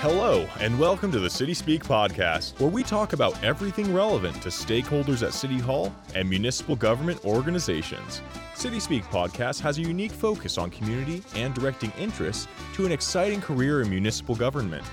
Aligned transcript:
Hello, 0.00 0.46
and 0.60 0.78
welcome 0.78 1.10
to 1.10 1.18
the 1.18 1.28
City 1.28 1.52
Speak 1.52 1.82
podcast, 1.82 2.60
where 2.60 2.70
we 2.70 2.84
talk 2.84 3.14
about 3.14 3.42
everything 3.42 3.92
relevant 3.92 4.40
to 4.42 4.48
stakeholders 4.48 5.26
at 5.26 5.34
City 5.34 5.58
Hall 5.58 5.92
and 6.14 6.30
municipal 6.30 6.76
government 6.76 7.24
organizations. 7.24 8.22
City 8.54 8.78
Speak 8.78 9.02
podcast 9.06 9.60
has 9.60 9.76
a 9.78 9.82
unique 9.82 10.12
focus 10.12 10.56
on 10.56 10.70
community 10.70 11.24
and 11.34 11.52
directing 11.52 11.90
interests 11.98 12.46
to 12.74 12.86
an 12.86 12.92
exciting 12.92 13.40
career 13.40 13.82
in 13.82 13.90
municipal 13.90 14.36
government. 14.36 14.84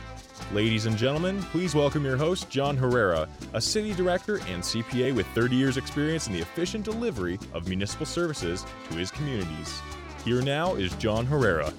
Ladies 0.52 0.88
and 0.88 0.98
gentlemen, 0.98 1.40
please 1.52 1.76
welcome 1.76 2.04
your 2.04 2.18
host, 2.18 2.50
John 2.50 2.76
Herrera, 2.76 3.30
a 3.54 3.62
city 3.62 3.94
director 3.94 4.38
and 4.48 4.64
CPA 4.64 5.14
with 5.14 5.28
30 5.36 5.56
years' 5.56 5.78
experience 5.78 6.26
in 6.26 6.34
the 6.34 6.42
efficient 6.42 6.84
delivery 6.84 7.38
of 7.54 7.67
municipal 7.67 8.08
services 8.08 8.66
to 8.90 8.98
his 8.98 9.12
communities. 9.12 9.84
Here 10.23 10.42
now 10.42 10.73
is 10.73 10.95
John 10.95 11.28
Herrera. 11.28 11.72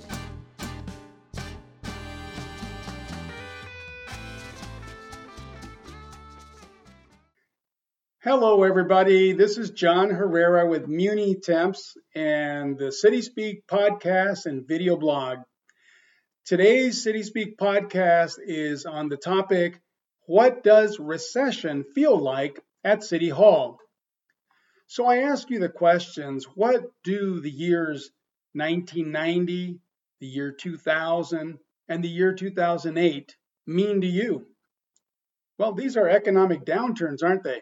Hello, 8.28 8.64
everybody. 8.64 9.34
This 9.34 9.56
is 9.56 9.70
John 9.70 10.10
Herrera 10.10 10.68
with 10.68 10.88
Muni 10.88 11.36
Temps 11.36 11.96
and 12.12 12.76
the 12.76 12.90
City 12.90 13.22
Speak 13.22 13.64
podcast 13.68 14.46
and 14.46 14.66
video 14.66 14.96
blog. 14.96 15.38
Today's 16.44 17.00
City 17.00 17.22
Speak 17.22 17.56
podcast 17.56 18.38
is 18.44 18.84
on 18.84 19.08
the 19.08 19.16
topic 19.16 19.80
What 20.22 20.64
does 20.64 20.98
recession 20.98 21.84
feel 21.94 22.18
like 22.18 22.58
at 22.82 23.04
City 23.04 23.28
Hall? 23.28 23.78
So 24.88 25.06
I 25.06 25.18
ask 25.18 25.48
you 25.48 25.60
the 25.60 25.68
questions 25.68 26.46
What 26.56 26.82
do 27.04 27.38
the 27.40 27.48
years 27.48 28.10
1990, 28.54 29.78
the 30.18 30.26
year 30.26 30.50
2000, 30.50 31.60
and 31.88 32.02
the 32.02 32.08
year 32.08 32.34
2008 32.34 33.36
mean 33.68 34.00
to 34.00 34.08
you? 34.08 34.48
Well, 35.60 35.74
these 35.74 35.96
are 35.96 36.08
economic 36.08 36.64
downturns, 36.64 37.22
aren't 37.22 37.44
they? 37.44 37.60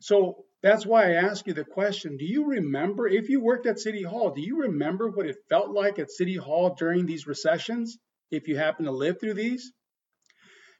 So 0.00 0.44
that's 0.62 0.86
why 0.86 1.10
I 1.10 1.14
ask 1.14 1.46
you 1.46 1.54
the 1.54 1.64
question 1.64 2.16
Do 2.16 2.24
you 2.24 2.46
remember, 2.46 3.06
if 3.06 3.28
you 3.28 3.40
worked 3.40 3.66
at 3.66 3.78
City 3.78 4.02
Hall, 4.02 4.30
do 4.30 4.40
you 4.40 4.62
remember 4.62 5.08
what 5.08 5.26
it 5.26 5.36
felt 5.48 5.70
like 5.70 5.98
at 5.98 6.10
City 6.10 6.36
Hall 6.36 6.74
during 6.74 7.06
these 7.06 7.26
recessions, 7.26 7.98
if 8.30 8.48
you 8.48 8.56
happen 8.56 8.86
to 8.86 8.92
live 8.92 9.20
through 9.20 9.34
these? 9.34 9.72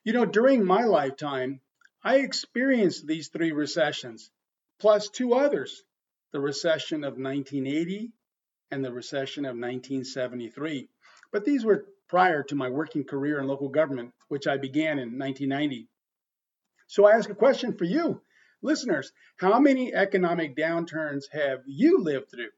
You 0.05 0.13
know, 0.13 0.25
during 0.25 0.65
my 0.65 0.85
lifetime, 0.85 1.61
I 2.03 2.17
experienced 2.17 3.07
these 3.07 3.29
three 3.29 3.53
recessions, 3.53 4.31
plus 4.79 5.09
two 5.09 5.35
others 5.35 5.83
the 6.33 6.41
recession 6.41 7.03
of 7.03 7.15
1980 7.15 8.13
and 8.71 8.85
the 8.85 8.93
recession 8.93 9.45
of 9.45 9.57
1973. 9.57 10.89
But 11.33 11.45
these 11.45 11.65
were 11.65 11.87
prior 12.09 12.43
to 12.45 12.55
my 12.55 12.69
working 12.69 13.05
career 13.05 13.41
in 13.41 13.47
local 13.47 13.69
government, 13.69 14.13
which 14.29 14.47
I 14.47 14.59
began 14.59 14.99
in 14.99 15.19
1990. 15.19 15.89
So 16.87 17.07
I 17.07 17.13
ask 17.13 17.31
a 17.31 17.35
question 17.35 17.77
for 17.77 17.85
you 17.85 18.21
Listeners, 18.67 19.13
how 19.37 19.61
many 19.61 19.95
economic 19.95 20.57
downturns 20.57 21.27
have 21.31 21.63
you 21.67 22.01
lived 22.01 22.33
through? 22.33 22.51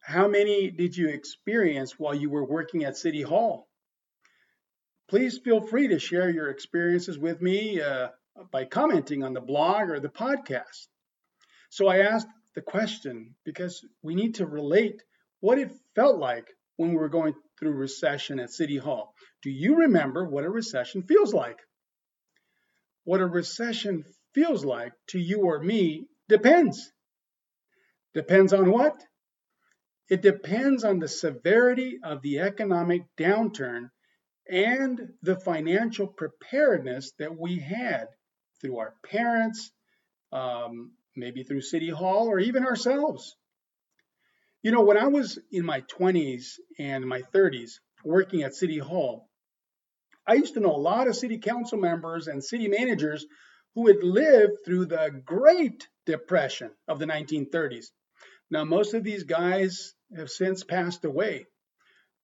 How 0.00 0.28
many 0.28 0.70
did 0.70 0.94
you 0.94 1.08
experience 1.08 1.98
while 1.98 2.14
you 2.14 2.28
were 2.28 2.44
working 2.44 2.84
at 2.84 2.98
City 2.98 3.22
Hall? 3.22 3.66
Please 5.08 5.38
feel 5.38 5.62
free 5.62 5.88
to 5.88 5.98
share 5.98 6.28
your 6.28 6.50
experiences 6.50 7.18
with 7.18 7.40
me 7.40 7.80
uh, 7.80 8.08
by 8.52 8.66
commenting 8.66 9.22
on 9.22 9.32
the 9.32 9.40
blog 9.40 9.88
or 9.88 10.00
the 10.00 10.10
podcast. 10.10 10.88
So 11.70 11.88
I 11.88 12.00
asked 12.00 12.28
the 12.54 12.60
question 12.60 13.36
because 13.42 13.82
we 14.02 14.14
need 14.14 14.34
to 14.34 14.46
relate 14.46 15.02
what 15.40 15.58
it 15.58 15.72
felt 15.94 16.18
like 16.18 16.46
when 16.76 16.90
we 16.90 16.96
were 16.96 17.08
going 17.08 17.32
through 17.58 17.72
recession 17.72 18.38
at 18.38 18.50
City 18.50 18.76
Hall. 18.76 19.14
Do 19.42 19.48
you 19.48 19.76
remember 19.76 20.28
what 20.28 20.44
a 20.44 20.50
recession 20.50 21.04
feels 21.04 21.32
like? 21.32 21.60
What 23.04 23.22
a 23.22 23.26
recession 23.26 24.04
feels 24.34 24.64
like 24.64 24.92
to 25.08 25.18
you 25.18 25.42
or 25.42 25.60
me 25.60 26.06
depends. 26.28 26.92
Depends 28.14 28.52
on 28.52 28.70
what? 28.70 28.94
It 30.08 30.22
depends 30.22 30.84
on 30.84 30.98
the 30.98 31.08
severity 31.08 31.98
of 32.02 32.20
the 32.22 32.40
economic 32.40 33.02
downturn 33.16 33.90
and 34.48 35.00
the 35.22 35.36
financial 35.36 36.06
preparedness 36.06 37.12
that 37.18 37.36
we 37.36 37.58
had 37.58 38.08
through 38.60 38.78
our 38.78 38.94
parents, 39.02 39.72
um, 40.32 40.92
maybe 41.16 41.42
through 41.42 41.62
City 41.62 41.88
Hall, 41.88 42.28
or 42.28 42.38
even 42.38 42.66
ourselves. 42.66 43.36
You 44.62 44.72
know, 44.72 44.82
when 44.82 44.98
I 44.98 45.06
was 45.06 45.38
in 45.50 45.64
my 45.64 45.82
20s 45.82 46.58
and 46.78 47.06
my 47.06 47.22
30s 47.22 47.72
working 48.04 48.42
at 48.42 48.54
City 48.54 48.78
Hall, 48.78 49.28
I 50.26 50.34
used 50.34 50.54
to 50.54 50.60
know 50.60 50.74
a 50.74 50.76
lot 50.76 51.08
of 51.08 51.16
city 51.16 51.38
council 51.38 51.78
members 51.78 52.28
and 52.28 52.42
city 52.42 52.68
managers 52.68 53.26
who 53.74 53.88
had 53.88 54.02
lived 54.02 54.64
through 54.64 54.86
the 54.86 55.22
Great 55.24 55.88
Depression 56.06 56.70
of 56.86 56.98
the 56.98 57.06
1930s. 57.06 57.86
Now, 58.50 58.64
most 58.64 58.94
of 58.94 59.04
these 59.04 59.24
guys 59.24 59.94
have 60.16 60.30
since 60.30 60.62
passed 60.64 61.04
away. 61.04 61.46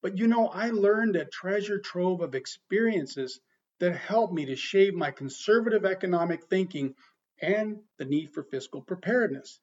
But 0.03 0.17
you 0.17 0.29
know, 0.29 0.49
I 0.49 0.71
learned 0.71 1.17
a 1.17 1.25
treasure 1.25 1.79
trove 1.79 2.21
of 2.21 2.35
experiences 2.35 3.41
that 3.81 3.97
helped 3.97 4.33
me 4.33 4.47
to 4.47 4.57
shape 4.57 4.95
my 4.95 5.11
conservative 5.11 5.85
economic 5.85 6.45
thinking 6.45 6.95
and 7.41 7.81
the 7.99 8.05
need 8.05 8.33
for 8.33 8.43
fiscal 8.45 8.83
preparedness. 8.83 9.59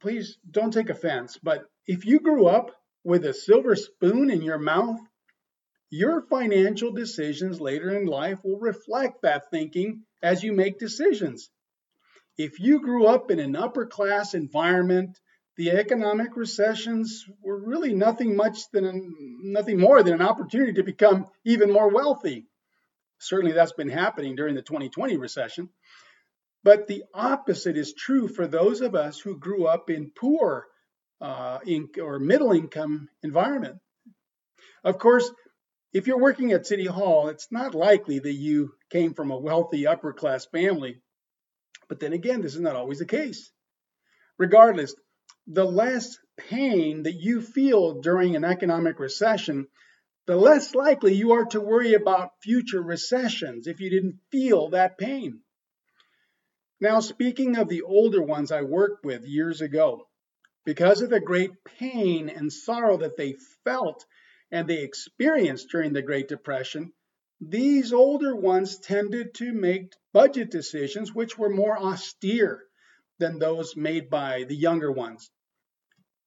Please 0.00 0.38
don't 0.50 0.72
take 0.72 0.90
offense, 0.90 1.38
but 1.42 1.64
if 1.86 2.04
you 2.04 2.20
grew 2.20 2.46
up 2.46 2.70
with 3.02 3.24
a 3.24 3.34
silver 3.34 3.74
spoon 3.76 4.30
in 4.30 4.42
your 4.42 4.58
mouth 4.58 5.00
your 5.90 6.22
financial 6.22 6.92
decisions 6.92 7.60
later 7.60 7.96
in 7.96 8.06
life 8.06 8.38
will 8.44 8.58
reflect 8.58 9.22
that 9.22 9.50
thinking 9.50 10.02
as 10.22 10.42
you 10.42 10.52
make 10.52 10.78
decisions. 10.78 11.50
If 12.36 12.58
you 12.58 12.80
grew 12.80 13.06
up 13.06 13.30
in 13.30 13.38
an 13.38 13.54
upper 13.54 13.86
class 13.86 14.34
environment, 14.34 15.18
the 15.56 15.70
economic 15.70 16.36
recessions 16.36 17.24
were 17.42 17.58
really 17.58 17.94
nothing 17.94 18.34
much 18.34 18.70
than 18.72 19.14
nothing 19.42 19.78
more 19.78 20.02
than 20.02 20.14
an 20.14 20.22
opportunity 20.22 20.72
to 20.74 20.82
become 20.82 21.26
even 21.44 21.70
more 21.70 21.94
wealthy. 21.94 22.46
Certainly 23.18 23.52
that's 23.52 23.72
been 23.72 23.88
happening 23.88 24.34
during 24.34 24.56
the 24.56 24.62
2020 24.62 25.16
recession. 25.16 25.68
But 26.64 26.88
the 26.88 27.04
opposite 27.12 27.76
is 27.76 27.92
true 27.92 28.26
for 28.26 28.46
those 28.46 28.80
of 28.80 28.94
us 28.94 29.20
who 29.20 29.38
grew 29.38 29.66
up 29.66 29.90
in 29.90 30.10
poor 30.10 30.66
uh, 31.20 31.58
in, 31.64 31.88
or 32.02 32.18
middle 32.18 32.52
income 32.52 33.08
environment. 33.22 33.78
Of 34.82 34.98
course, 34.98 35.30
if 35.94 36.08
you're 36.08 36.18
working 36.18 36.50
at 36.50 36.66
City 36.66 36.86
Hall, 36.86 37.28
it's 37.28 37.52
not 37.52 37.74
likely 37.74 38.18
that 38.18 38.32
you 38.32 38.74
came 38.90 39.14
from 39.14 39.30
a 39.30 39.38
wealthy 39.38 39.86
upper 39.86 40.12
class 40.12 40.44
family. 40.44 41.00
But 41.88 42.00
then 42.00 42.12
again, 42.12 42.42
this 42.42 42.56
is 42.56 42.60
not 42.60 42.74
always 42.74 42.98
the 42.98 43.06
case. 43.06 43.52
Regardless, 44.36 44.92
the 45.46 45.64
less 45.64 46.18
pain 46.36 47.04
that 47.04 47.14
you 47.14 47.40
feel 47.40 48.00
during 48.00 48.34
an 48.34 48.44
economic 48.44 48.98
recession, 48.98 49.68
the 50.26 50.34
less 50.34 50.74
likely 50.74 51.14
you 51.14 51.32
are 51.32 51.44
to 51.46 51.60
worry 51.60 51.94
about 51.94 52.42
future 52.42 52.82
recessions 52.82 53.68
if 53.68 53.80
you 53.80 53.88
didn't 53.88 54.18
feel 54.32 54.70
that 54.70 54.98
pain. 54.98 55.42
Now, 56.80 56.98
speaking 56.98 57.56
of 57.56 57.68
the 57.68 57.82
older 57.82 58.20
ones 58.20 58.50
I 58.50 58.62
worked 58.62 59.04
with 59.04 59.24
years 59.24 59.60
ago, 59.60 60.08
because 60.64 61.02
of 61.02 61.10
the 61.10 61.20
great 61.20 61.52
pain 61.78 62.30
and 62.30 62.52
sorrow 62.52 62.96
that 62.96 63.16
they 63.16 63.36
felt 63.64 64.04
and 64.54 64.68
they 64.68 64.84
experienced 64.84 65.68
during 65.70 65.92
the 65.92 66.00
Great 66.00 66.28
Depression, 66.28 66.92
these 67.40 67.92
older 67.92 68.36
ones 68.36 68.78
tended 68.78 69.34
to 69.34 69.52
make 69.52 69.92
budget 70.12 70.48
decisions 70.48 71.12
which 71.12 71.36
were 71.36 71.50
more 71.50 71.76
austere 71.76 72.62
than 73.18 73.40
those 73.40 73.74
made 73.74 74.08
by 74.08 74.44
the 74.44 74.54
younger 74.54 74.92
ones. 74.92 75.28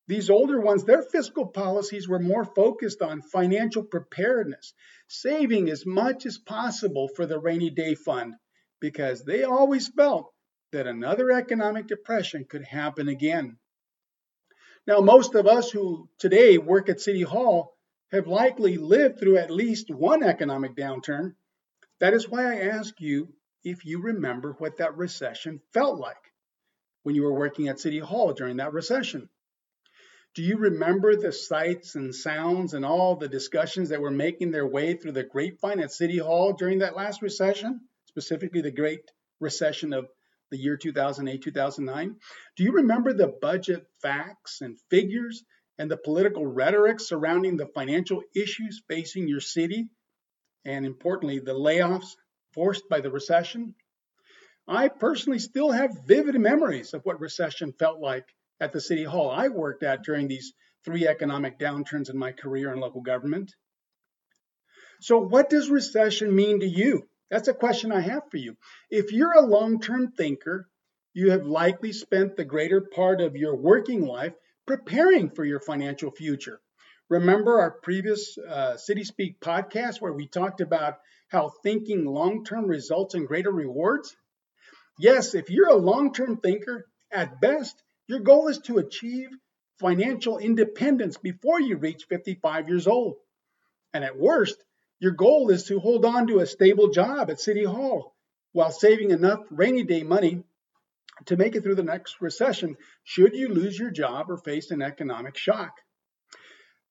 These 0.08 0.30
older 0.30 0.60
ones, 0.60 0.84
their 0.84 1.04
fiscal 1.04 1.48
policies 1.48 2.06
were 2.06 2.20
more 2.20 2.44
focused 2.44 3.02
on 3.02 3.22
financial 3.22 3.84
preparedness, 3.84 4.74
saving 5.08 5.70
as 5.70 5.86
much 5.86 6.26
as 6.26 6.38
possible 6.38 7.08
for 7.08 7.26
the 7.26 7.40
rainy 7.40 7.70
day 7.70 7.96
fund, 7.96 8.36
because 8.82 9.24
they 9.24 9.46
always 9.46 9.88
felt 9.88 10.34
that 10.74 10.86
another 10.86 11.32
economic 11.32 11.88
depression 11.88 12.44
could 12.44 12.66
happen 12.66 13.08
again. 13.08 13.58
Now, 14.86 15.00
most 15.00 15.34
of 15.34 15.48
us 15.48 15.72
who 15.72 16.10
today 16.20 16.58
work 16.58 16.90
at 16.90 17.00
City 17.00 17.22
Hall 17.22 17.77
have 18.12 18.28
likely 18.28 18.78
lived 18.78 19.20
through 19.20 19.38
at 19.38 19.52
least 19.52 19.90
one 19.90 20.24
economic 20.24 20.76
downturn. 20.76 21.36
That 22.00 22.14
is 22.14 22.30
why 22.30 22.54
I 22.54 22.68
ask 22.68 23.00
you 23.00 23.34
if 23.64 23.86
you 23.86 24.02
remember 24.02 24.54
what 24.54 24.78
that 24.78 24.98
recession 24.98 25.62
felt 25.74 26.00
like 26.00 26.16
when 27.04 27.16
you 27.16 27.24
were 27.24 27.34
working 27.34 27.68
at 27.68 27.80
City 27.80 28.00
Hall 28.00 28.34
during 28.34 28.58
that 28.58 28.74
recession. 28.74 29.30
Do 30.36 30.44
you 30.44 30.58
remember 30.58 31.16
the 31.16 31.32
sights 31.32 31.96
and 31.96 32.14
sounds 32.14 32.74
and 32.74 32.86
all 32.86 33.16
the 33.16 33.28
discussions 33.28 33.90
that 33.90 34.02
were 34.02 34.12
making 34.12 34.52
their 34.52 34.68
way 34.68 34.94
through 34.94 35.14
the 35.14 35.24
grapevine 35.24 35.80
at 35.80 35.92
City 35.92 36.18
Hall 36.18 36.54
during 36.54 36.80
that 36.80 36.96
last 36.96 37.22
recession, 37.22 37.82
specifically 38.06 38.62
the 38.62 38.72
Great 38.72 39.10
Recession 39.40 39.94
of 39.94 40.08
the 40.52 40.58
year 40.58 40.78
2008 40.78 41.42
2009? 41.42 42.16
Do 42.56 42.64
you 42.64 42.74
remember 42.74 43.14
the 43.14 43.34
budget 43.42 43.88
facts 44.02 44.62
and 44.62 44.80
figures 44.90 45.44
and 45.78 45.90
the 45.90 45.98
political 45.98 46.46
rhetoric 46.46 47.00
surrounding 47.00 47.58
the 47.58 47.68
financial 47.68 48.24
issues 48.36 48.82
facing 48.88 49.28
your 49.28 49.40
city, 49.40 49.90
and 50.66 50.86
importantly, 50.86 51.40
the 51.40 51.54
layoffs 51.54 52.16
forced 52.54 52.90
by 52.90 53.00
the 53.02 53.12
recession. 53.12 53.76
I 54.68 54.90
personally 54.90 55.40
still 55.40 55.72
have 55.72 56.06
vivid 56.06 56.36
memories 56.36 56.94
of 56.94 57.06
what 57.06 57.22
recession 57.22 57.74
felt 57.74 58.00
like 58.00 58.26
at 58.60 58.74
the 58.74 58.82
city 58.82 59.04
hall 59.04 59.30
I 59.30 59.48
worked 59.50 59.84
at 59.84 60.04
during 60.04 60.28
these 60.28 60.54
three 60.84 61.08
economic 61.08 61.60
downturns 61.60 62.10
in 62.10 62.18
my 62.18 62.32
career 62.32 62.74
in 62.74 62.80
local 62.80 63.02
government. 63.02 63.54
So, 65.00 65.20
what 65.20 65.50
does 65.50 65.70
recession 65.70 66.36
mean 66.36 66.62
to 66.62 66.68
you? 66.68 67.08
That's 67.30 67.48
a 67.48 67.54
question 67.54 67.92
I 67.92 68.00
have 68.02 68.24
for 68.32 68.38
you. 68.38 68.58
If 68.90 69.12
you're 69.12 69.34
a 69.34 69.46
long 69.46 69.80
term 69.80 70.12
thinker, 70.12 70.68
you 71.14 71.32
have 71.32 71.46
likely 71.46 71.92
spent 71.92 72.36
the 72.36 72.46
greater 72.46 72.82
part 72.82 73.22
of 73.22 73.36
your 73.36 73.56
working 73.56 74.06
life 74.06 74.34
preparing 74.68 75.30
for 75.32 75.46
your 75.46 75.60
financial 75.62 76.12
future. 76.12 76.60
Remember 77.10 77.62
our 77.62 77.72
previous 77.72 78.38
uh, 78.38 78.76
City 78.76 79.06
Speak 79.06 79.40
podcast 79.40 80.02
where 80.02 80.12
we 80.12 80.28
talked 80.28 80.60
about 80.60 80.98
how 81.30 81.52
thinking 81.64 82.06
long 82.06 82.44
term 82.44 82.66
results 82.66 83.16
in 83.16 83.26
greater 83.26 83.52
rewards? 83.52 84.16
Yes, 85.00 85.34
if 85.34 85.50
you're 85.50 85.70
a 85.70 85.76
long 85.76 86.14
term 86.14 86.38
thinker, 86.38 86.86
at 87.12 87.40
best, 87.40 87.82
your 88.08 88.20
goal 88.20 88.50
is 88.50 88.60
to 88.60 88.78
achieve 88.78 89.30
financial 89.80 90.38
independence 90.38 91.18
before 91.18 91.62
you 91.62 91.78
reach 91.78 92.06
55 92.10 92.68
years 92.68 92.88
old. 92.88 93.16
And 93.94 94.04
at 94.04 94.18
worst, 94.18 94.58
your 95.00 95.14
goal 95.14 95.50
is 95.50 95.66
to 95.66 95.80
hold 95.80 96.04
on 96.04 96.28
to 96.28 96.40
a 96.40 96.46
stable 96.46 96.90
job 96.90 97.30
at 97.30 97.40
City 97.40 97.64
Hall 97.64 98.14
while 98.52 98.72
saving 98.72 99.12
enough 99.12 99.46
rainy 99.50 99.84
day 99.84 100.04
money 100.04 100.44
to 101.26 101.38
make 101.38 101.56
it 101.56 101.64
through 101.64 101.76
the 101.76 101.84
next 101.84 102.22
recession 102.22 102.78
should 103.04 103.36
you 103.36 103.50
lose 103.50 103.78
your 103.78 103.92
job 103.92 104.30
or 104.30 104.38
face 104.38 104.72
an 104.72 104.82
economic 104.82 105.38
shock. 105.38 105.74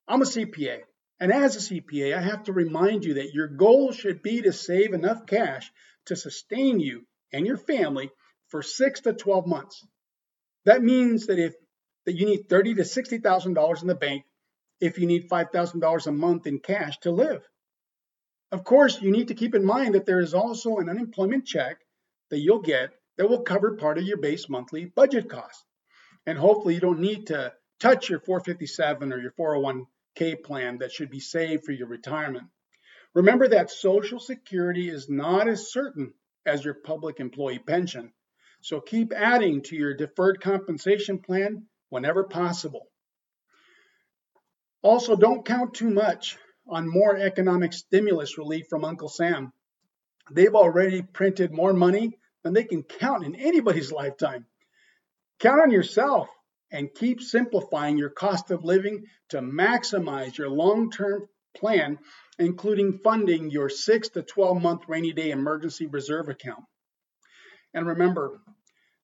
I'm 0.09 0.23
a 0.23 0.27
CPA, 0.27 0.81
and 1.21 1.33
as 1.33 1.57
a 1.57 1.75
CPA, 1.75 2.17
I 2.17 2.21
have 2.21 2.45
to 2.45 2.53
remind 2.53 3.05
you 3.05 3.15
that 3.15 3.33
your 3.33 3.49
goal 3.49 3.93
should 3.93 4.23
be 4.23 4.43
to 4.43 4.53
save 4.53 4.93
enough 4.93 5.27
cash 5.27 5.73
to 6.07 6.17
sustain 6.17 6.81
you 6.81 7.07
and 7.33 7.47
your 7.47 7.57
family 7.57 8.11
for 8.49 8.63
6 8.63 9.01
to 9.01 9.13
12 9.13 9.47
months. 9.47 9.85
That 10.65 10.83
means 10.83 11.27
that 11.27 11.39
if 11.39 11.55
that 12.07 12.17
you 12.17 12.25
need 12.25 12.49
thirty 12.49 12.75
to 12.75 12.85
sixty 12.85 13.19
thousand 13.19 13.55
dollars 13.55 13.83
in 13.83 13.89
the 13.89 13.95
bank 13.95 14.25
if 14.81 14.99
you 14.99 15.07
need 15.07 15.29
five 15.29 15.51
thousand 15.51 15.81
dollars 15.81 16.07
a 16.07 16.13
month 16.13 16.47
in 16.47 16.59
cash 16.59 16.99
to 17.01 17.11
live. 17.11 17.43
Of 18.53 18.65
course, 18.65 19.01
you 19.03 19.11
need 19.11 19.29
to 19.29 19.35
keep 19.35 19.55
in 19.55 19.65
mind 19.65 19.95
that 19.95 20.07
there 20.07 20.21
is 20.21 20.35
also 20.35 20.77
an 20.77 20.89
unemployment 20.89 21.47
check 21.47 21.79
that 22.31 22.39
you'll 22.39 22.61
get 22.61 22.91
that 23.17 23.29
will 23.29 23.43
cover 23.43 23.77
part 23.77 23.99
of 23.99 24.05
your 24.05 24.19
base 24.19 24.49
monthly 24.49 24.85
budget 24.85 25.29
cost. 25.29 25.65
And 26.27 26.39
hopefully, 26.39 26.75
you 26.75 26.81
don't 26.81 27.01
need 27.01 27.29
to 27.29 27.53
touch 27.81 28.09
your 28.09 28.21
457 28.21 29.13
or 29.13 29.21
your 29.21 29.33
401k 29.33 30.43
plan 30.43 30.79
that 30.79 30.93
should 30.93 31.11
be 31.11 31.21
saved 31.21 31.65
for 31.65 31.73
your 31.73 31.89
retirement. 31.89 32.49
Remember 33.15 33.49
that 33.49 33.71
Social 33.71 34.21
Security 34.21 34.89
is 34.89 35.09
not 35.09 35.49
as 35.49 35.73
certain 35.73 36.13
as 36.45 36.65
your 36.65 36.75
public 36.75 37.21
employee 37.21 37.59
pension. 37.59 38.13
So 38.61 38.81
keep 38.81 39.13
adding 39.13 39.63
to 39.63 39.77
your 39.77 39.95
deferred 39.95 40.41
compensation 40.41 41.19
plan 41.19 41.67
whenever 41.89 42.25
possible. 42.25 42.89
Also, 44.83 45.17
don't 45.17 45.47
count 45.47 45.75
too 45.75 45.91
much 45.91 46.37
on 46.69 46.89
more 46.89 47.17
economic 47.17 47.73
stimulus 47.73 48.39
relief 48.39 48.67
from 48.69 48.85
Uncle 48.85 49.09
Sam. 49.09 49.53
They've 50.31 50.55
already 50.55 51.03
printed 51.03 51.53
more 51.53 51.73
money 51.73 52.19
than 52.47 52.55
they 52.55 52.65
can 52.65 52.85
count 52.85 53.25
in 53.25 53.35
anybody's 53.35 53.91
lifetime. 53.91 54.47
Count 55.41 55.61
on 55.61 55.71
yourself 55.73 56.29
and 56.71 56.95
keep 56.95 57.21
simplifying 57.21 57.99
your 57.99 58.09
cost 58.09 58.53
of 58.53 58.65
living 58.65 59.07
to 59.31 59.41
maximize 59.41 60.39
your 60.39 60.49
long 60.49 60.93
term 60.93 61.29
plan, 61.57 61.99
including 62.39 63.01
funding 63.03 63.51
your 63.51 63.69
6 63.69 64.09
to 64.11 64.23
12 64.23 64.63
month 64.63 64.83
rainy 64.87 65.13
day 65.13 65.33
emergency 65.33 65.87
reserve 65.87 66.29
account. 66.29 66.63
And 67.75 67.89
remember, 67.89 68.41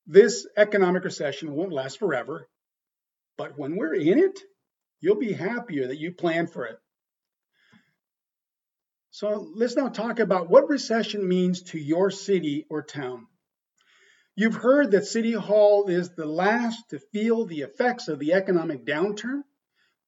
this 0.06 0.46
economic 0.56 1.02
recession 1.02 1.52
won't 1.52 1.72
last 1.72 1.98
forever, 1.98 2.48
but 3.36 3.58
when 3.58 3.74
we're 3.74 3.94
in 3.94 4.20
it, 4.20 4.38
you'll 5.00 5.16
be 5.16 5.32
happier 5.32 5.88
that 5.88 5.98
you 5.98 6.12
planned 6.12 6.52
for 6.52 6.66
it. 6.66 6.78
So 9.10 9.50
let's 9.56 9.74
now 9.74 9.88
talk 9.88 10.20
about 10.20 10.48
what 10.48 10.68
recession 10.68 11.28
means 11.28 11.62
to 11.64 11.78
your 11.78 12.12
city 12.12 12.66
or 12.70 12.82
town. 12.82 13.26
You've 14.34 14.54
heard 14.54 14.92
that 14.92 15.04
City 15.04 15.32
Hall 15.32 15.88
is 15.88 16.10
the 16.10 16.24
last 16.26 16.88
to 16.90 16.98
feel 16.98 17.44
the 17.44 17.60
effects 17.60 18.08
of 18.08 18.18
the 18.18 18.32
economic 18.32 18.86
downturn, 18.86 19.42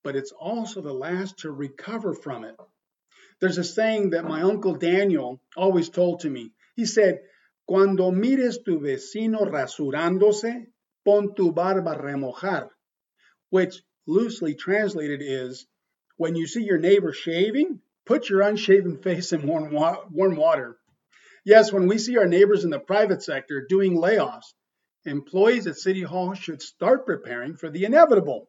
but 0.03 0.17
it's 0.17 0.32
also 0.32 0.81
the 0.81 0.94
last 0.94 1.41
to 1.41 1.50
recover 1.50 2.15
from 2.15 2.44
it. 2.44 2.56
There's 3.41 3.59
a 3.59 3.65
saying 3.65 4.11
that 4.11 4.25
my 4.25 4.41
uncle 4.41 4.76
Daniel 4.76 5.43
always 5.56 5.91
told 5.91 6.21
to 6.21 6.31
me. 6.31 6.53
He 6.75 6.87
said, 6.87 7.21
Cuando 7.67 8.11
mires 8.11 8.59
tu 8.65 8.81
vecino 8.81 9.44
rasurándose, 9.44 10.67
pon 11.05 11.35
tu 11.35 11.53
barba 11.53 11.94
remojar, 11.97 12.71
which 13.50 13.82
loosely 14.06 14.55
translated 14.55 15.21
is, 15.23 15.67
when 16.17 16.35
you 16.35 16.47
see 16.47 16.62
your 16.62 16.79
neighbor 16.79 17.12
shaving, 17.12 17.81
put 18.06 18.31
your 18.31 18.41
unshaven 18.41 18.97
face 18.99 19.32
in 19.35 19.47
warm, 19.47 19.73
wa- 19.73 20.05
warm 20.11 20.37
water. 20.37 20.79
Yes, 21.44 21.70
when 21.70 21.88
we 21.88 21.99
see 21.99 22.17
our 22.17 22.26
neighbors 22.26 22.64
in 22.64 22.70
the 22.70 22.81
private 22.81 23.23
sector 23.23 23.67
doing 23.69 23.99
layoffs, 23.99 24.55
employees 25.05 25.67
at 25.67 25.76
City 25.76 26.02
Hall 26.02 26.32
should 26.32 26.62
start 26.62 27.05
preparing 27.05 27.56
for 27.56 27.69
the 27.69 27.85
inevitable. 27.85 28.49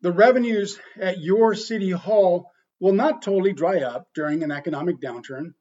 The 0.00 0.10
revenues 0.10 0.80
at 1.00 1.20
your 1.20 1.54
City 1.54 1.92
Hall 1.92 2.50
will 2.80 2.92
not 2.92 3.22
totally 3.22 3.52
dry 3.52 3.82
up 3.82 4.08
during 4.14 4.42
an 4.42 4.50
economic 4.50 5.00
downturn, 5.00 5.54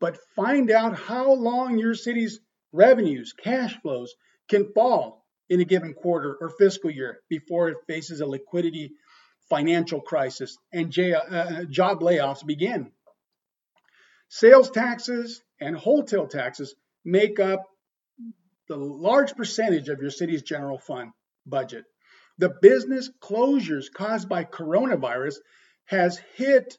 but 0.00 0.18
find 0.34 0.72
out 0.72 0.98
how 0.98 1.34
long 1.34 1.78
your 1.78 1.94
city's 1.94 2.40
revenues, 2.72 3.32
cash 3.32 3.80
flows 3.80 4.14
can 4.48 4.72
fall 4.72 5.24
in 5.48 5.60
a 5.60 5.64
given 5.64 5.94
quarter 5.94 6.36
or 6.40 6.50
fiscal 6.50 6.90
year 6.90 7.20
before 7.28 7.68
it 7.68 7.78
faces 7.86 8.20
a 8.20 8.26
liquidity 8.26 8.92
financial 9.48 10.00
crisis 10.00 10.58
and 10.72 10.96
uh, 10.98 11.64
job 11.64 12.00
layoffs 12.00 12.44
begin. 12.44 12.90
Sales 14.32 14.70
taxes 14.70 15.42
and 15.60 15.76
wholesale 15.76 16.28
taxes 16.28 16.76
make 17.04 17.40
up 17.40 17.66
the 18.68 18.76
large 18.76 19.34
percentage 19.34 19.88
of 19.88 20.00
your 20.00 20.12
city's 20.12 20.42
general 20.42 20.78
fund 20.78 21.10
budget. 21.46 21.84
The 22.38 22.54
business 22.62 23.10
closures 23.20 23.92
caused 23.92 24.28
by 24.28 24.44
coronavirus 24.44 25.34
has 25.86 26.16
hit 26.36 26.78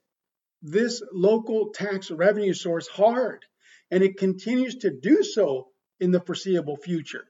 this 0.62 1.04
local 1.12 1.72
tax 1.74 2.10
revenue 2.10 2.54
source 2.54 2.88
hard, 2.88 3.44
and 3.92 4.02
it 4.02 4.18
continues 4.18 4.78
to 4.78 4.90
do 4.90 5.22
so 5.22 5.68
in 6.00 6.12
the 6.12 6.22
foreseeable 6.22 6.78
future. 6.78 7.26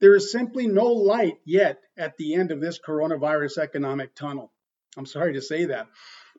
There 0.00 0.14
is 0.14 0.30
simply 0.30 0.66
no 0.66 0.88
light 0.88 1.38
yet 1.46 1.80
at 1.96 2.18
the 2.18 2.34
end 2.34 2.50
of 2.50 2.60
this 2.60 2.78
coronavirus 2.78 3.56
economic 3.56 4.14
tunnel. 4.14 4.52
I'm 4.98 5.06
sorry 5.06 5.32
to 5.32 5.40
say 5.40 5.64
that. 5.64 5.86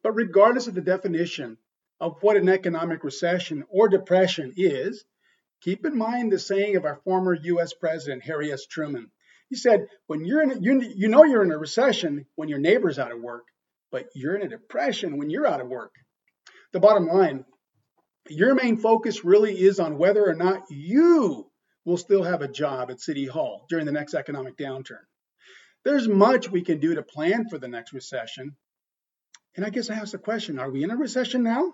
But 0.04 0.12
regardless 0.12 0.68
of 0.68 0.76
the 0.76 0.82
definition 0.82 1.58
of 2.04 2.18
what 2.22 2.38
an 2.38 2.50
economic 2.50 3.04
recession 3.04 3.64
or 3.70 3.88
depression 3.88 4.54
is, 4.56 5.04
keep 5.62 5.86
in 5.86 5.98
mind 5.98 6.32
the 6.32 6.40
saying 6.40 6.76
of 6.76 6.86
our 6.86 7.00
former 7.04 7.34
US 7.34 7.74
President, 7.74 8.24
Harry 8.24 8.52
S. 8.52 8.66
Truman. 8.66 9.10
He 9.50 9.56
said, 9.56 9.88
when 10.08 10.26
you're 10.26 10.44
in 10.44 10.52
a, 10.52 10.60
you, 10.60 10.82
you 10.96 11.08
know 11.08 11.24
you're 11.24 11.44
in 11.44 11.52
a 11.52 11.58
recession 11.58 12.26
when 12.36 12.50
your 12.50 12.60
neighbor's 12.60 13.00
out 13.00 13.12
of 13.12 13.22
work, 13.22 13.46
but 13.92 14.06
you're 14.16 14.36
in 14.36 14.42
a 14.42 14.50
depression 14.50 15.18
when 15.18 15.30
you're 15.30 15.48
out 15.48 15.62
of 15.62 15.68
work 15.68 15.94
the 16.74 16.80
bottom 16.80 17.08
line, 17.08 17.46
your 18.28 18.56
main 18.56 18.78
focus 18.78 19.24
really 19.24 19.54
is 19.54 19.80
on 19.80 19.98
whether 19.98 20.28
or 20.28 20.34
not 20.34 20.64
you 20.70 21.50
will 21.86 21.98
still 21.98 22.24
have 22.24 22.42
a 22.42 22.48
job 22.48 22.90
at 22.90 23.00
City 23.00 23.26
Hall 23.26 23.66
during 23.70 23.86
the 23.86 23.92
next 23.92 24.16
economic 24.16 24.58
downturn. 24.58 25.04
There's 25.86 26.08
much 26.08 26.50
we 26.50 26.62
can 26.62 26.80
do 26.80 26.96
to 26.96 27.04
plan 27.04 27.48
for 27.50 27.58
the 27.58 27.68
next 27.68 27.94
recession. 27.94 28.56
And 29.56 29.66
I 29.66 29.70
guess 29.70 29.90
I 29.90 29.96
ask 29.96 30.12
the 30.12 30.18
question 30.18 30.60
are 30.60 30.72
we 30.72 30.84
in 30.84 30.92
a 30.92 30.98
recession 30.98 31.44
now? 31.44 31.72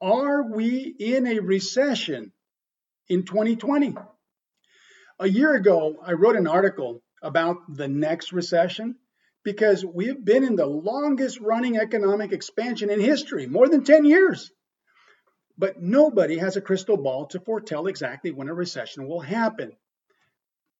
Are 0.00 0.42
we 0.42 0.94
in 0.98 1.26
a 1.26 1.40
recession 1.40 2.32
in 3.08 3.24
2020? 3.24 3.94
A 5.18 5.28
year 5.28 5.54
ago, 5.54 5.96
I 6.02 6.12
wrote 6.12 6.36
an 6.36 6.46
article 6.46 7.02
about 7.22 7.56
the 7.68 7.88
next 7.88 8.32
recession 8.32 8.96
because 9.44 9.84
we've 9.84 10.24
been 10.24 10.44
in 10.44 10.56
the 10.56 10.66
longest 10.66 11.40
running 11.40 11.76
economic 11.76 12.32
expansion 12.32 12.88
in 12.88 13.00
history, 13.00 13.46
more 13.46 13.68
than 13.68 13.84
10 13.84 14.06
years. 14.06 14.50
But 15.58 15.82
nobody 15.82 16.38
has 16.38 16.56
a 16.56 16.62
crystal 16.62 16.96
ball 16.96 17.26
to 17.26 17.40
foretell 17.40 17.86
exactly 17.86 18.30
when 18.30 18.48
a 18.48 18.54
recession 18.54 19.06
will 19.06 19.20
happen. 19.20 19.72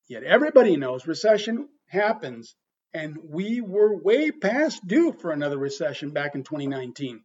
Yet 0.08 0.22
everybody 0.22 0.78
knows 0.78 1.06
recession 1.06 1.68
happens, 1.86 2.56
and 2.94 3.18
we 3.22 3.60
were 3.60 3.94
way 3.94 4.30
past 4.30 4.86
due 4.86 5.12
for 5.12 5.30
another 5.30 5.58
recession 5.58 6.10
back 6.10 6.34
in 6.34 6.42
2019. 6.42 7.22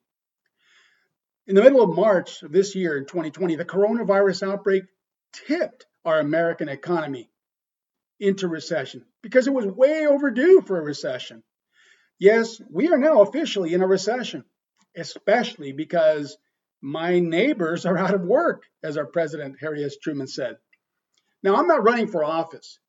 In 1.47 1.53
the 1.53 1.61
middle 1.61 1.83
of 1.83 1.95
March 1.95 2.41
of 2.41 2.51
this 2.51 2.73
year, 2.73 2.97
in 2.97 3.05
2020, 3.05 3.55
the 3.55 3.65
coronavirus 3.65 4.47
outbreak 4.47 4.85
tipped 5.31 5.85
our 6.03 6.19
American 6.19 6.69
economy 6.69 7.29
into 8.19 8.47
recession 8.47 9.05
because 9.21 9.45
it 9.45 9.53
was 9.53 9.65
way 9.67 10.07
overdue 10.07 10.61
for 10.61 10.79
a 10.79 10.83
recession. 10.83 11.43
Yes, 12.17 12.61
we 12.71 12.87
are 12.87 12.97
now 12.97 13.21
officially 13.21 13.73
in 13.73 13.83
a 13.83 13.87
recession, 13.87 14.43
especially 14.95 15.71
because 15.71 16.37
my 16.81 17.19
neighbors 17.19 17.85
are 17.85 17.97
out 17.97 18.13
of 18.13 18.21
work, 18.21 18.63
as 18.83 18.97
our 18.97 19.05
president, 19.05 19.57
Harry 19.59 19.83
S. 19.83 19.97
Truman, 19.97 20.27
said. 20.27 20.57
Now, 21.43 21.55
I'm 21.55 21.67
not 21.67 21.83
running 21.83 22.07
for 22.07 22.23
office. 22.23 22.79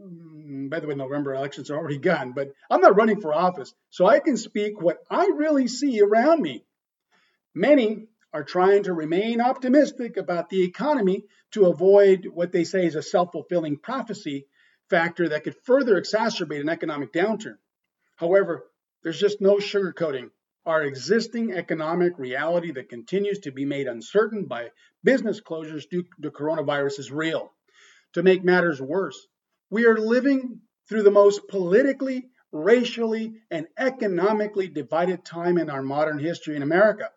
Mm, 0.00 0.68
by 0.68 0.80
the 0.80 0.86
way, 0.86 0.94
November 0.94 1.34
elections 1.34 1.70
are 1.70 1.76
already 1.78 1.98
gone, 1.98 2.32
but 2.32 2.52
I'm 2.70 2.80
not 2.80 2.96
running 2.96 3.20
for 3.20 3.32
office, 3.32 3.74
so 3.90 4.06
I 4.06 4.20
can 4.20 4.36
speak 4.36 4.80
what 4.80 4.98
I 5.10 5.30
really 5.34 5.66
see 5.66 6.00
around 6.00 6.42
me. 6.42 6.65
Many 7.58 8.08
are 8.34 8.44
trying 8.44 8.82
to 8.82 8.92
remain 8.92 9.40
optimistic 9.40 10.18
about 10.18 10.50
the 10.50 10.62
economy 10.62 11.24
to 11.52 11.64
avoid 11.64 12.26
what 12.26 12.52
they 12.52 12.64
say 12.64 12.84
is 12.84 12.96
a 12.96 13.02
self 13.02 13.32
fulfilling 13.32 13.78
prophecy 13.78 14.46
factor 14.90 15.30
that 15.30 15.42
could 15.42 15.56
further 15.64 15.98
exacerbate 15.98 16.60
an 16.60 16.68
economic 16.68 17.14
downturn. 17.14 17.56
However, 18.16 18.66
there's 19.02 19.18
just 19.18 19.40
no 19.40 19.56
sugarcoating 19.56 20.32
our 20.66 20.82
existing 20.82 21.54
economic 21.54 22.18
reality 22.18 22.72
that 22.72 22.90
continues 22.90 23.38
to 23.38 23.52
be 23.52 23.64
made 23.64 23.86
uncertain 23.86 24.44
by 24.44 24.68
business 25.02 25.40
closures 25.40 25.88
due 25.88 26.04
to 26.20 26.30
coronavirus 26.30 26.98
is 26.98 27.10
real. 27.10 27.50
To 28.12 28.22
make 28.22 28.44
matters 28.44 28.82
worse, 28.82 29.26
we 29.70 29.86
are 29.86 29.96
living 29.96 30.60
through 30.90 31.04
the 31.04 31.10
most 31.10 31.48
politically, 31.48 32.28
racially, 32.52 33.40
and 33.50 33.66
economically 33.78 34.68
divided 34.68 35.24
time 35.24 35.56
in 35.56 35.70
our 35.70 35.82
modern 35.82 36.18
history 36.18 36.54
in 36.54 36.62
America. 36.62 37.08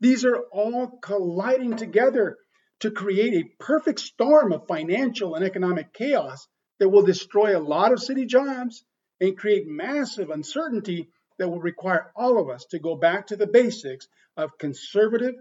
These 0.00 0.24
are 0.24 0.38
all 0.52 0.88
colliding 1.02 1.76
together 1.76 2.38
to 2.80 2.90
create 2.90 3.34
a 3.34 3.62
perfect 3.62 4.00
storm 4.00 4.52
of 4.52 4.66
financial 4.66 5.34
and 5.34 5.44
economic 5.44 5.92
chaos 5.92 6.48
that 6.78 6.88
will 6.88 7.02
destroy 7.02 7.56
a 7.56 7.60
lot 7.60 7.92
of 7.92 8.02
city 8.02 8.24
jobs 8.24 8.82
and 9.20 9.36
create 9.36 9.66
massive 9.66 10.30
uncertainty 10.30 11.10
that 11.38 11.48
will 11.48 11.60
require 11.60 12.10
all 12.16 12.40
of 12.40 12.48
us 12.48 12.64
to 12.66 12.78
go 12.78 12.96
back 12.96 13.26
to 13.26 13.36
the 13.36 13.46
basics 13.46 14.08
of 14.36 14.56
conservative 14.58 15.34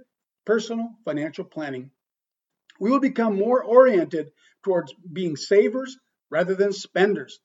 personal 0.45 0.89
financial 1.05 1.45
planning. 1.45 1.91
We 2.79 2.89
will 2.89 2.99
become 2.99 3.37
more 3.37 3.63
oriented 3.63 4.31
towards 4.63 4.93
being 4.93 5.37
savers 5.37 5.97
rather 6.29 6.55
than 6.55 6.73
spenders. 6.73 7.39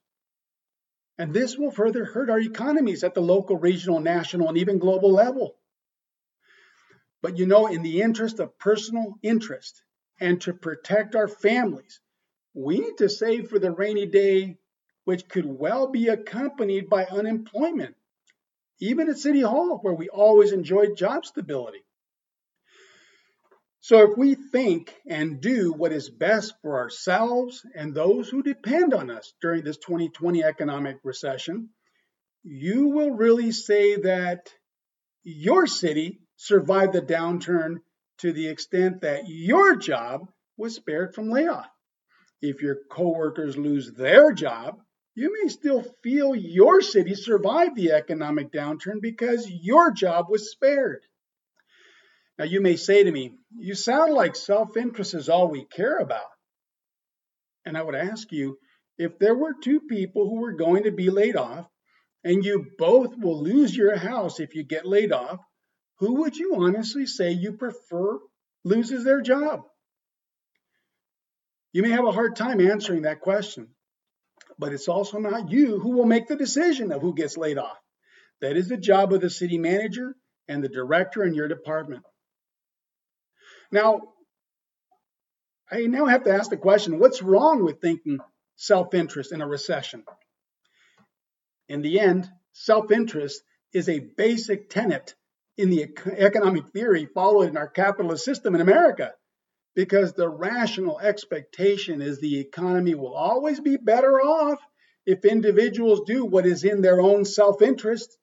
And 1.16 1.33
this 1.33 1.56
will 1.56 1.71
further 1.71 2.04
hurt 2.04 2.30
our 2.30 2.40
economies 2.40 3.04
at 3.04 3.14
the 3.14 3.23
local, 3.23 3.56
regional, 3.56 4.00
national, 4.00 4.49
and 4.49 4.59
even 4.59 4.78
global 4.78 5.12
level. 5.12 5.56
But 7.25 7.38
you 7.38 7.47
know, 7.47 7.69
in 7.69 7.83
the 7.83 8.02
interest 8.02 8.38
of 8.38 8.59
personal 8.59 9.14
interest 9.23 9.83
and 10.21 10.38
to 10.43 10.52
protect 10.52 11.16
our 11.16 11.26
families, 11.26 11.99
we 12.52 12.78
need 12.78 12.99
to 12.99 13.09
save 13.09 13.49
for 13.49 13.59
the 13.59 13.71
rainy 13.71 14.04
day, 14.04 14.59
which 15.07 15.26
could 15.26 15.47
well 15.47 15.87
be 15.87 16.09
accompanied 16.09 16.90
by 16.90 17.07
unemployment, 17.07 17.97
even 18.78 19.09
at 19.09 19.16
City 19.16 19.40
Hall, 19.40 19.78
where 19.81 19.95
we 19.95 20.11
always 20.11 20.52
enjoyed 20.52 20.99
job 20.99 21.25
stability. 21.25 21.83
So, 23.81 24.11
if 24.11 24.19
we 24.19 24.35
think 24.35 24.95
and 25.07 25.40
do 25.40 25.73
what 25.73 25.93
is 25.93 26.11
best 26.11 26.52
for 26.61 26.78
ourselves 26.78 27.64
and 27.75 27.95
those 27.95 28.28
who 28.28 28.43
depend 28.43 28.93
on 28.93 29.11
us 29.11 29.33
during 29.40 29.64
this 29.64 29.78
2020 29.78 30.45
economic 30.45 30.99
recession, 31.02 31.71
you 32.43 32.88
will 32.88 33.12
really 33.12 33.50
say 33.50 33.97
that 33.97 34.52
your 35.23 35.66
city 35.66 36.21
survive 36.37 36.93
the 36.93 37.03
downturn 37.03 37.76
to 38.19 38.33
the 38.33 38.49
extent 38.49 39.03
that 39.03 39.25
your 39.26 39.76
job 39.76 40.29
was 40.57 40.75
spared 40.75 41.14
from 41.14 41.31
layoff. 41.31 41.69
If 42.41 42.62
your 42.62 42.79
coworkers 42.91 43.57
lose 43.57 43.93
their 43.93 44.33
job, 44.33 44.81
you 45.14 45.33
may 45.33 45.49
still 45.49 45.85
feel 46.03 46.35
your 46.35 46.81
city 46.81 47.14
survived 47.14 47.76
the 47.76 47.93
economic 47.93 48.50
downturn 48.50 49.00
because 49.00 49.49
your 49.49 49.93
job 49.93 50.26
was 50.29 50.50
spared. 50.50 51.03
Now, 52.38 52.45
you 52.47 52.61
may 52.61 52.76
say 52.76 53.05
to 53.05 53.11
me, 53.11 53.38
You 53.57 53.75
sound 53.75 54.12
like 54.12 54.35
self 54.35 54.76
interest 54.76 55.14
is 55.14 55.29
all 55.29 55.49
we 55.49 55.64
care 55.64 55.99
about. 55.99 56.26
And 57.64 57.76
I 57.79 57.83
would 57.83 57.95
ask 57.95 58.33
you, 58.33 58.59
if 58.99 59.19
there 59.19 59.35
were 59.35 59.55
two 59.55 59.81
people 59.81 60.29
who 60.29 60.41
were 60.41 60.53
going 60.53 60.85
to 60.85 60.91
be 60.91 61.11
laid 61.11 61.37
off, 61.37 61.67
and 62.25 62.45
you 62.45 62.67
both 62.79 63.17
will 63.17 63.43
lose 63.43 63.76
your 63.76 63.97
house 63.97 64.41
if 64.41 64.55
you 64.55 64.64
get 64.64 64.87
laid 64.87 65.12
off, 65.12 65.41
who 65.99 66.15
would 66.21 66.37
you 66.37 66.57
honestly 66.57 67.07
say 67.07 67.33
you 67.33 67.53
prefer 67.53 68.19
loses 68.65 69.05
their 69.05 69.21
job? 69.21 69.63
You 71.73 71.83
may 71.83 71.91
have 71.91 72.05
a 72.05 72.13
hard 72.13 72.37
time 72.37 72.61
answering 72.61 73.03
that 73.03 73.21
question, 73.21 73.69
but 74.59 74.73
it's 74.73 74.89
also 74.89 75.19
not 75.19 75.51
you 75.51 75.79
who 75.81 75.91
will 75.91 76.07
make 76.07 76.29
the 76.29 76.37
decision 76.37 76.93
of 76.93 77.03
who 77.03 77.15
gets 77.15 77.37
laid 77.37 77.59
off. 77.59 77.79
That 78.41 78.57
is 78.57 78.69
the 78.69 78.77
job 78.77 79.13
of 79.13 79.21
the 79.21 79.31
city 79.31 79.59
manager 79.59 80.15
and 80.49 80.63
the 80.63 80.69
director 80.69 81.25
in 81.25 81.35
your 81.35 81.49
department. 81.49 82.05
Now, 83.73 84.15
I 85.71 85.87
now 85.87 86.07
have 86.07 86.25
to 86.25 86.33
ask 86.33 86.51
the 86.51 86.57
question 86.57 86.99
what's 86.99 87.23
wrong 87.23 87.65
with 87.65 87.81
thinking 87.81 88.21
self 88.57 88.95
interest 88.95 89.33
in 89.33 89.41
a 89.41 89.49
recession? 89.49 90.05
In 91.69 91.83
the 91.83 91.99
end, 91.99 92.31
self 92.53 92.91
interest 92.93 93.43
is 93.73 93.89
a 93.89 93.99
basic 93.99 94.71
tenet 94.71 95.15
in 95.57 95.71
the 95.71 95.89
economic 96.17 96.69
theory 96.73 97.07
followed 97.07 97.49
in 97.49 97.57
our 97.57 97.69
capitalist 97.69 98.25
system 98.25 98.55
in 98.55 98.61
America 98.61 99.13
because 99.75 100.13
the 100.13 100.29
rational 100.29 101.01
expectation 101.01 102.01
is 102.01 102.19
the 102.19 102.39
economy 102.41 102.95
will 102.95 103.15
always 103.15 103.61
be 103.61 103.77
better 103.77 104.21
off 104.21 104.59
if 105.07 105.25
individuals 105.25 106.03
do 106.07 106.25
what 106.25 106.47
is 106.47 106.65
in 106.65 106.81
their 106.81 107.01
own 107.01 107.25
self 107.25 107.61
interest. 107.63 108.17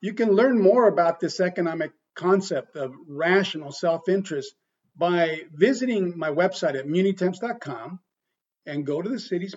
You 0.00 0.14
can 0.14 0.32
learn 0.32 0.60
more 0.60 0.86
about 0.86 1.20
this 1.20 1.40
economic 1.40 1.92
concept 2.14 2.76
of 2.76 2.94
rational 3.08 3.72
self 3.72 4.08
interest 4.08 4.54
by 4.96 5.42
visiting 5.52 6.18
my 6.18 6.30
website 6.30 6.78
at 6.78 6.86
munitemps.com 6.86 8.00
and 8.66 8.86
go 8.86 9.02
to 9.02 9.08
the 9.08 9.18
City, 9.18 9.48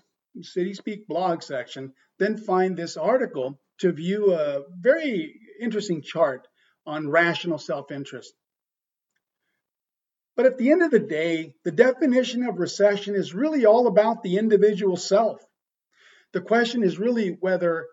City 0.41 0.73
Speak 0.73 1.07
blog 1.07 1.43
section, 1.43 1.93
then 2.19 2.37
find 2.37 2.75
this 2.75 2.97
article 2.97 3.59
to 3.79 3.91
view 3.91 4.33
a 4.33 4.63
very 4.79 5.39
interesting 5.59 6.01
chart 6.01 6.47
on 6.85 7.09
rational 7.09 7.57
self 7.57 7.91
interest. 7.91 8.33
But 10.35 10.45
at 10.45 10.57
the 10.57 10.71
end 10.71 10.83
of 10.83 10.91
the 10.91 10.99
day, 10.99 11.55
the 11.63 11.71
definition 11.71 12.43
of 12.43 12.59
recession 12.59 13.15
is 13.15 13.33
really 13.33 13.65
all 13.65 13.87
about 13.87 14.21
the 14.21 14.37
individual 14.37 14.95
self. 14.95 15.43
The 16.33 16.41
question 16.41 16.83
is 16.83 16.99
really 16.99 17.29
whether 17.29 17.87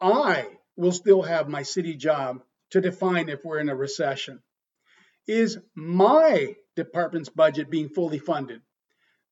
I 0.00 0.48
will 0.76 0.92
still 0.92 1.22
have 1.22 1.48
my 1.48 1.62
city 1.62 1.94
job 1.94 2.42
to 2.70 2.80
define 2.80 3.28
if 3.28 3.44
we're 3.44 3.60
in 3.60 3.68
a 3.68 3.76
recession. 3.76 4.42
Is 5.26 5.58
my 5.76 6.56
department's 6.74 7.28
budget 7.28 7.70
being 7.70 7.88
fully 7.88 8.18
funded? 8.18 8.62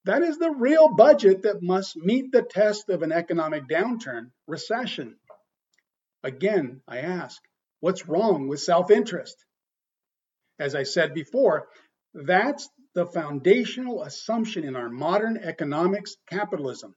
That 0.05 0.21
is 0.21 0.37
the 0.37 0.51
real 0.51 0.87
budget 0.87 1.41
that 1.41 1.61
must 1.61 1.97
meet 1.97 2.31
the 2.31 2.41
test 2.41 2.89
of 2.89 3.01
an 3.01 3.11
economic 3.11 3.67
downturn, 3.67 4.31
recession. 4.47 5.17
Again, 6.23 6.81
I 6.87 6.99
ask, 6.99 7.41
what's 7.79 8.07
wrong 8.07 8.47
with 8.47 8.61
self 8.61 8.91
interest? 8.91 9.35
As 10.59 10.75
I 10.75 10.83
said 10.83 11.13
before, 11.13 11.67
that's 12.13 12.69
the 12.95 13.05
foundational 13.05 14.03
assumption 14.03 14.63
in 14.63 14.75
our 14.75 14.89
modern 14.89 15.37
economics 15.37 16.17
capitalism. 16.29 16.95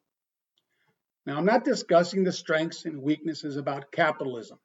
Now, 1.27 1.37
I'm 1.39 1.45
not 1.45 1.65
discussing 1.65 2.25
the 2.25 2.33
strengths 2.33 2.85
and 2.85 3.03
weaknesses 3.03 3.57
about 3.57 3.93
capitalism. 3.93 4.59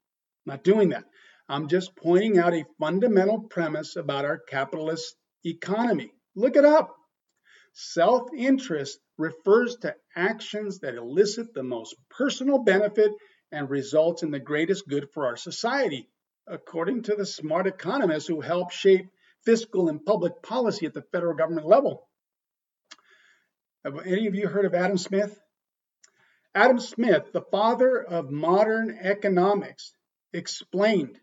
I'm 0.45 0.53
not 0.53 0.63
doing 0.63 0.89
that. 0.89 1.05
I'm 1.50 1.67
just 1.67 1.95
pointing 1.95 2.39
out 2.39 2.53
a 2.53 2.65
fundamental 2.79 3.41
premise 3.41 3.95
about 3.95 4.25
our 4.25 4.39
capitalist 4.39 5.15
economy. 5.45 6.12
Look 6.36 6.55
it 6.55 6.65
up. 6.65 6.95
Self 7.74 8.29
interest 8.36 9.00
refers 9.17 9.75
to 9.77 9.95
actions 10.15 10.79
that 10.79 10.95
elicit 10.95 11.53
the 11.53 11.63
most 11.63 11.95
personal 12.09 12.59
benefit 12.59 13.12
and 13.51 13.70
results 13.70 14.24
in 14.24 14.32
the 14.32 14.39
greatest 14.39 14.88
good 14.88 15.10
for 15.12 15.25
our 15.25 15.38
society, 15.38 16.10
according 16.48 17.04
to 17.04 17.16
the 17.16 17.25
smart 17.25 17.68
economists 17.68 18.27
who 18.27 18.42
help 18.42 18.72
shape 18.72 19.10
fiscal 19.46 19.89
and 19.89 20.06
public 20.06 20.42
policy 20.42 20.86
at 20.86 20.94
the 20.94 21.01
federal 21.01 21.36
government 21.36 21.68
level. 21.68 22.08
Have 23.86 24.06
any 24.06 24.27
of 24.27 24.36
you 24.36 24.48
heard 24.48 24.66
of 24.66 24.74
Adam 24.74 24.98
Smith? 24.98 25.39
Adam 26.54 26.80
Smith, 26.80 27.32
the 27.32 27.42
father 27.42 28.04
of 28.04 28.32
modern 28.32 28.98
economics, 29.00 29.94
explained 30.34 31.20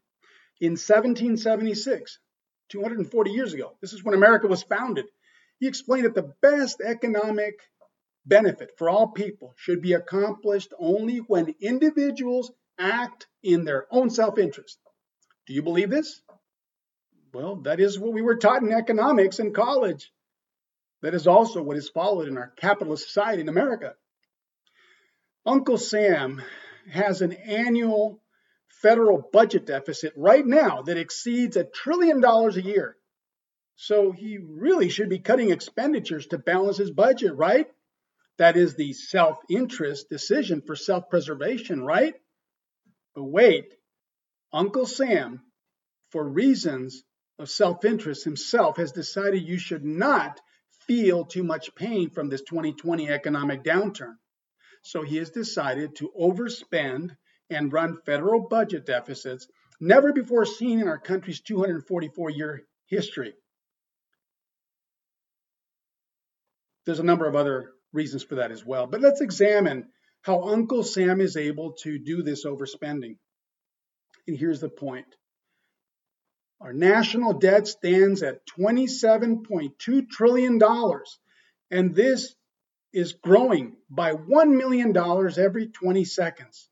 in 0.61 0.73
1776, 0.73 2.19
240 2.71 3.31
years 3.31 3.53
ago, 3.53 3.73
this 3.81 3.93
is 3.93 4.03
when 4.03 4.15
America 4.15 4.47
was 4.47 4.63
founded, 4.63 5.07
he 5.59 5.67
explained 5.67 6.07
that 6.07 6.15
the 6.15 6.33
best 6.41 6.81
economic 6.81 7.61
benefit 8.27 8.71
for 8.79 8.89
all 8.89 9.09
people 9.09 9.55
should 9.57 9.83
be 9.83 9.93
accomplished 9.93 10.73
only 10.79 11.19
when 11.19 11.55
individuals 11.61 12.53
act 12.79 13.27
in 13.43 13.65
their 13.65 13.87
own 13.91 14.11
self 14.11 14.39
interest. 14.39 14.79
Do 15.47 15.55
you 15.55 15.63
believe 15.63 15.91
this? 15.91 16.23
Well, 17.33 17.57
that 17.63 17.81
is 17.81 17.99
what 17.99 18.13
we 18.13 18.23
were 18.23 18.37
taught 18.37 18.63
in 18.63 18.73
economics 18.73 19.39
in 19.39 19.53
college. 19.53 20.13
That 21.03 21.15
is 21.15 21.27
also 21.27 21.63
what 21.63 21.77
is 21.77 21.89
followed 21.89 22.29
in 22.29 22.39
our 22.39 22.53
capitalist 22.57 23.07
society 23.07 23.43
in 23.43 23.49
America. 23.49 23.95
Uncle 25.45 25.77
Sam 25.77 26.41
has 26.91 27.21
an 27.21 27.33
annual 27.33 28.23
federal 28.69 29.19
budget 29.33 29.67
deficit 29.67 30.13
right 30.17 30.47
now 30.47 30.83
that 30.83 30.97
exceeds 30.97 31.57
a 31.57 31.65
trillion 31.65 32.21
dollars 32.21 32.57
a 32.57 32.63
year. 32.63 32.97
So 33.77 34.13
he 34.13 34.39
really 34.39 34.89
should 34.89 35.09
be 35.09 35.19
cutting 35.19 35.51
expenditures 35.51 36.29
to 36.29 36.39
balance 36.39 36.77
his 36.77 36.91
budget, 36.91 37.35
right? 37.35 37.67
That 38.39 38.57
is 38.57 38.75
the 38.75 38.93
self 38.93 39.39
interest 39.49 40.09
decision 40.09 40.61
for 40.61 40.75
self 40.75 41.09
preservation, 41.09 41.85
right? 41.85 42.15
But 43.15 43.25
wait, 43.25 43.75
Uncle 44.53 44.87
Sam, 44.87 45.41
for 46.11 46.29
reasons 46.29 47.05
of 47.39 47.49
self 47.49 47.85
interest 47.85 48.25
himself, 48.25 48.77
has 48.77 48.93
decided 48.93 49.43
you 49.43 49.59
should 49.59 49.85
not 49.85 50.41
feel 50.87 51.25
too 51.25 51.45
much 51.45 51.75
pain 51.75 52.11
from 52.11 52.29
this 52.29 52.43
2020 52.43 53.09
economic 53.09 53.63
downturn. 53.63 54.15
So 54.83 55.03
he 55.03 55.17
has 55.17 55.31
decided 55.31 55.97
to 55.97 56.13
overspend 56.19 57.17
and 57.51 57.73
run 57.73 57.99
federal 58.05 58.49
budget 58.49 58.85
deficits 58.85 59.47
never 59.81 60.13
before 60.13 60.45
seen 60.45 60.81
in 60.81 60.89
our 60.89 60.99
country's 60.99 61.41
244 61.41 62.31
year 62.31 62.63
history. 62.87 63.35
There's 66.85 66.99
a 66.99 67.05
number 67.05 67.27
of 67.27 67.35
other 67.35 67.74
reasons 67.95 68.23
for 68.23 68.37
that 68.37 68.51
as 68.51 68.65
well, 68.65 68.87
but 68.87 69.01
let's 69.01 69.21
examine 69.21 69.89
how 70.23 70.43
Uncle 70.43 70.83
Sam 70.83 71.21
is 71.21 71.37
able 71.37 71.73
to 71.83 71.99
do 71.99 72.23
this 72.23 72.45
overspending. 72.45 73.17
And 74.27 74.37
here's 74.37 74.61
the 74.61 74.69
point 74.69 75.07
our 76.61 76.73
national 76.73 77.35
debt 77.35 77.67
stands 77.69 78.23
at 78.23 78.47
$27.2 78.59 80.09
trillion, 80.09 80.61
and 81.71 81.95
this 81.95 82.35
is 82.93 83.13
growing 83.13 83.77
by 83.91 84.15
$1 84.15 84.57
million 84.57 84.97
every 85.39 85.67
20 85.67 86.05
seconds. 86.05 86.71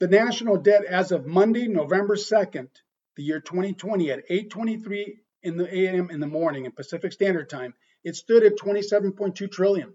The 0.00 0.08
national 0.08 0.56
debt 0.56 0.84
as 0.84 1.12
of 1.12 1.26
Monday, 1.26 1.68
November 1.68 2.16
2nd, 2.16 2.68
the 3.16 3.22
year 3.22 3.40
2020 3.40 4.10
at 4.10 4.28
8:23 4.28 5.18
in 5.42 5.56
the 5.56 5.72
a.m. 5.72 6.10
in 6.10 6.20
the 6.20 6.26
morning 6.26 6.64
in 6.64 6.72
Pacific 6.72 7.12
Standard 7.12 7.48
Time, 7.48 7.74
it 8.04 8.16
stood 8.16 8.44
at 8.44 8.58
27.2 8.58 9.50
trillion. 9.50 9.94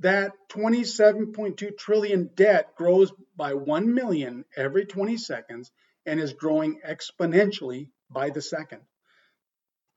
That 0.00 0.32
27.2 0.50 1.76
trillion 1.78 2.30
debt 2.34 2.74
grows 2.76 3.12
by 3.36 3.54
1 3.54 3.94
million 3.94 4.44
every 4.56 4.84
20 4.84 5.16
seconds 5.16 5.70
and 6.06 6.20
is 6.20 6.32
growing 6.32 6.80
exponentially 6.86 7.88
by 8.10 8.30
the 8.30 8.42
second. 8.42 8.82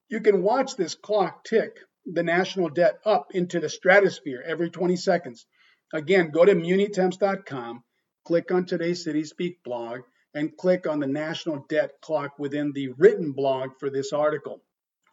You 0.10 0.22
can 0.22 0.42
watch 0.42 0.76
this 0.76 0.96
clock 0.96 1.44
tick 1.44 1.80
the 2.06 2.24
national 2.24 2.70
debt 2.70 3.00
up 3.04 3.34
into 3.34 3.60
the 3.60 3.70
stratosphere 3.70 4.44
every 4.46 4.70
20 4.70 4.96
seconds. 4.96 5.48
Again, 5.92 6.30
go 6.30 6.46
to 6.46 6.54
munitemps.com 6.54 7.84
click 8.26 8.52
on 8.52 8.66
today's 8.66 9.04
City 9.04 9.24
Speak 9.24 9.64
blog 9.64 10.02
and 10.34 10.58
click 10.58 10.88
on 10.88 11.00
the 11.00 11.08
national 11.08 11.66
debt 11.70 11.92
clock 12.02 12.38
within 12.40 12.74
the 12.74 12.90
written 12.98 13.32
blog 13.32 13.70
for 13.80 13.90
this 13.90 14.12
article, 14.12 14.62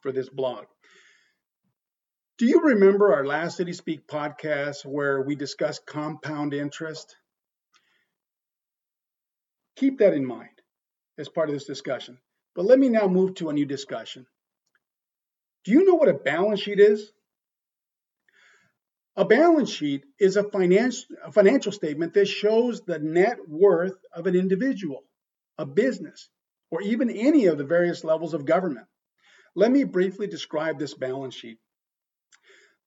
for 0.01 0.13
this 0.13 0.29
blog. 0.29 0.65
Do 2.39 2.47
you 2.47 2.61
remember 2.63 3.15
our 3.15 3.27
last 3.27 3.59
City 3.59 3.75
Speak 3.75 4.07
podcast 4.07 4.87
where 4.87 5.21
we 5.21 5.37
discussed 5.37 5.85
compound 5.85 6.55
interest? 6.55 7.15
Keep 9.77 9.99
that 9.99 10.15
in 10.15 10.25
mind 10.25 10.49
as 11.19 11.29
part 11.29 11.51
of 11.51 11.55
this 11.55 11.67
discussion. 11.67 12.19
But 12.55 12.65
let 12.65 12.79
me 12.79 12.89
now 12.89 13.07
move 13.07 13.35
to 13.35 13.51
a 13.51 13.53
new 13.53 13.67
discussion. 13.67 14.27
Do 15.65 15.73
you 15.73 15.85
know 15.85 15.95
what 15.95 16.09
a 16.09 16.15
balance 16.15 16.61
sheet 16.61 16.81
is? 16.81 17.13
A 19.15 19.27
balance 19.27 19.71
sheet 19.71 20.05
is 20.19 20.39
a, 20.39 20.45
a 20.45 21.33
financial 21.33 21.73
statement 21.73 22.15
that 22.15 22.27
shows 22.27 22.81
the 22.81 22.99
net 22.99 23.47
worth 23.47 23.99
of 24.15 24.27
an 24.27 24.37
individual, 24.37 25.05
a 25.59 25.67
business, 25.67 26.31
or 26.71 26.81
even 26.81 27.11
any 27.11 27.47
of 27.47 27.59
the 27.59 27.65
various 27.65 28.05
levels 28.05 28.33
of 28.33 28.47
government. 28.47 28.87
Let 29.55 29.71
me 29.71 29.85
briefly 29.85 30.29
describe 30.29 30.79
this 30.79 30.95
balance 30.95 31.35
sheet. 31.35 31.59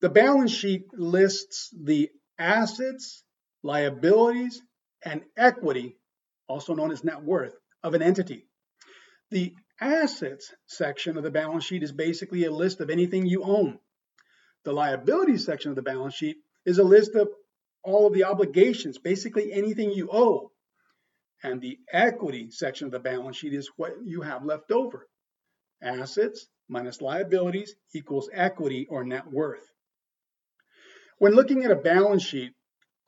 The 0.00 0.10
balance 0.10 0.52
sheet 0.52 0.84
lists 0.92 1.70
the 1.72 2.10
assets, 2.38 3.24
liabilities, 3.62 4.62
and 5.02 5.22
equity, 5.36 5.96
also 6.48 6.74
known 6.74 6.92
as 6.92 7.02
net 7.02 7.22
worth, 7.22 7.54
of 7.82 7.94
an 7.94 8.02
entity. 8.02 8.46
The 9.30 9.54
assets 9.80 10.52
section 10.66 11.16
of 11.16 11.22
the 11.22 11.30
balance 11.30 11.64
sheet 11.64 11.82
is 11.82 11.92
basically 11.92 12.44
a 12.44 12.50
list 12.50 12.80
of 12.80 12.90
anything 12.90 13.26
you 13.26 13.42
own. 13.42 13.78
The 14.64 14.72
liabilities 14.72 15.44
section 15.44 15.70
of 15.70 15.76
the 15.76 15.82
balance 15.82 16.14
sheet 16.14 16.36
is 16.64 16.78
a 16.78 16.84
list 16.84 17.14
of 17.14 17.28
all 17.82 18.06
of 18.06 18.12
the 18.12 18.24
obligations, 18.24 18.98
basically 18.98 19.52
anything 19.52 19.92
you 19.92 20.10
owe. 20.12 20.50
And 21.42 21.60
the 21.60 21.78
equity 21.92 22.50
section 22.50 22.86
of 22.86 22.92
the 22.92 22.98
balance 22.98 23.36
sheet 23.36 23.54
is 23.54 23.70
what 23.76 23.92
you 24.04 24.22
have 24.22 24.44
left 24.44 24.72
over. 24.72 25.08
Assets 25.80 26.48
minus 26.68 27.00
liabilities 27.00 27.74
equals 27.94 28.28
equity 28.32 28.86
or 28.90 29.04
net 29.04 29.30
worth. 29.30 29.72
When 31.18 31.32
looking 31.34 31.64
at 31.64 31.70
a 31.70 31.76
balance 31.76 32.22
sheet, 32.22 32.52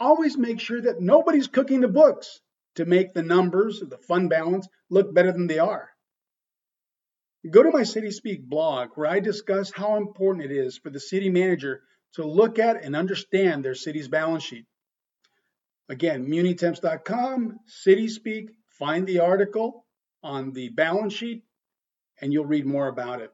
always 0.01 0.37
make 0.37 0.61
sure 0.61 0.81
that 0.81 1.01
nobody's 1.01 1.47
cooking 1.47 1.81
the 1.81 1.89
books 1.89 2.41
to 2.77 2.85
make 2.85 3.13
the 3.13 3.23
numbers, 3.23 3.83
of 3.83 3.91
the 3.91 3.99
fund 3.99 4.31
balance, 4.31 4.69
look 4.89 5.13
better 5.13 5.33
than 5.33 5.47
they 5.47 5.59
are. 5.59 5.91
Go 7.51 7.63
to 7.63 7.71
my 7.71 7.83
City 7.83 8.11
Speak 8.11 8.43
blog 8.43 8.91
where 8.95 9.09
I 9.09 9.21
discuss 9.21 9.71
how 9.71 9.97
important 9.97 10.45
it 10.45 10.53
is 10.53 10.79
for 10.79 10.91
the 10.91 11.01
city 11.01 11.31
manager 11.31 11.83
to 12.15 12.27
look 12.27 12.59
at 12.59 12.83
and 12.83 12.97
understand 12.97 13.65
their 13.65 13.75
city's 13.75 14.09
balance 14.09 14.43
sheet. 14.43 14.67
Again, 15.89 16.27
munitemps.com, 16.27 17.61
City 17.67 18.09
Speak, 18.09 18.51
find 18.69 19.07
the 19.07 19.21
article 19.21 19.87
on 20.23 20.53
the 20.53 20.69
balance 20.71 21.15
sheet, 21.15 21.45
and 22.21 22.33
you'll 22.33 22.45
read 22.45 22.67
more 22.67 22.89
about 22.89 23.23
it. 23.23 23.33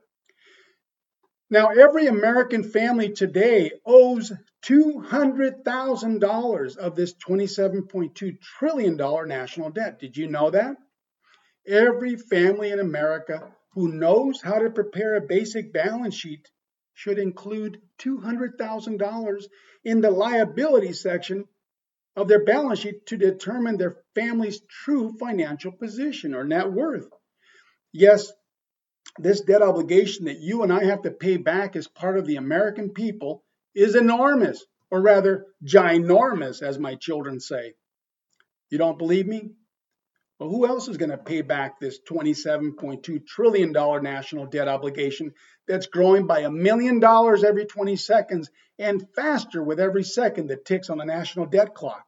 Now, 1.54 1.68
every 1.68 2.08
American 2.08 2.64
family 2.64 3.12
today 3.12 3.70
owes 3.86 4.32
$200,000 4.66 6.76
of 6.76 6.96
this 6.96 7.14
$27.2 7.14 8.40
trillion 8.40 8.96
national 8.96 9.70
debt. 9.70 10.00
Did 10.00 10.16
you 10.16 10.26
know 10.26 10.50
that? 10.50 10.74
Every 11.64 12.16
family 12.16 12.72
in 12.72 12.80
America 12.80 13.52
who 13.74 13.86
knows 13.86 14.42
how 14.42 14.58
to 14.58 14.70
prepare 14.70 15.14
a 15.14 15.20
basic 15.20 15.72
balance 15.72 16.16
sheet 16.16 16.50
should 16.92 17.20
include 17.20 17.80
$200,000 18.00 19.44
in 19.84 20.00
the 20.00 20.10
liability 20.10 20.92
section 20.92 21.44
of 22.16 22.26
their 22.26 22.44
balance 22.44 22.80
sheet 22.80 23.06
to 23.06 23.16
determine 23.16 23.76
their 23.76 23.98
family's 24.16 24.60
true 24.68 25.14
financial 25.20 25.70
position 25.70 26.34
or 26.34 26.42
net 26.42 26.72
worth. 26.72 27.08
Yes, 27.92 28.32
this 29.18 29.40
debt 29.40 29.62
obligation 29.62 30.26
that 30.26 30.40
you 30.40 30.62
and 30.62 30.72
I 30.72 30.84
have 30.84 31.02
to 31.02 31.10
pay 31.10 31.36
back 31.36 31.76
as 31.76 31.86
part 31.86 32.18
of 32.18 32.26
the 32.26 32.36
American 32.36 32.90
people 32.90 33.44
is 33.74 33.94
enormous, 33.94 34.64
or 34.90 35.00
rather, 35.00 35.46
ginormous, 35.64 36.62
as 36.62 36.78
my 36.78 36.96
children 36.96 37.40
say. 37.40 37.74
You 38.70 38.78
don't 38.78 38.98
believe 38.98 39.26
me? 39.26 39.50
Well, 40.38 40.48
who 40.48 40.66
else 40.66 40.88
is 40.88 40.96
going 40.96 41.10
to 41.10 41.18
pay 41.18 41.42
back 41.42 41.78
this 41.78 42.00
$27.2 42.00 43.24
trillion 43.26 43.72
national 43.72 44.46
debt 44.46 44.66
obligation 44.66 45.32
that's 45.68 45.86
growing 45.86 46.26
by 46.26 46.40
a 46.40 46.50
million 46.50 46.98
dollars 46.98 47.44
every 47.44 47.66
20 47.66 47.94
seconds 47.96 48.50
and 48.78 49.06
faster 49.14 49.62
with 49.62 49.78
every 49.78 50.02
second 50.02 50.48
that 50.48 50.64
ticks 50.64 50.90
on 50.90 50.98
the 50.98 51.04
national 51.04 51.46
debt 51.46 51.74
clock? 51.74 52.04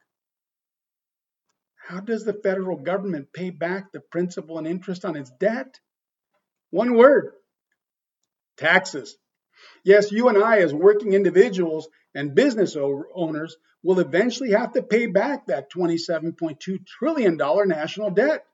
How 1.76 2.00
does 2.00 2.24
the 2.24 2.32
federal 2.32 2.76
government 2.76 3.32
pay 3.32 3.50
back 3.50 3.92
the 3.92 4.00
principal 4.00 4.58
and 4.58 4.66
interest 4.66 5.04
on 5.04 5.14
its 5.14 5.30
debt? 5.30 5.78
One 6.70 6.96
word 6.96 7.32
taxes. 8.56 9.16
Yes, 9.84 10.10
you 10.10 10.28
and 10.28 10.42
I, 10.42 10.58
as 10.58 10.74
working 10.74 11.12
individuals 11.12 11.88
and 12.14 12.34
business 12.34 12.76
owners, 12.76 13.56
will 13.82 14.00
eventually 14.00 14.50
have 14.50 14.72
to 14.72 14.82
pay 14.82 15.06
back 15.06 15.46
that 15.46 15.70
$27.2 15.70 16.86
trillion 16.86 17.36
national 17.36 18.10
debt. 18.10 18.44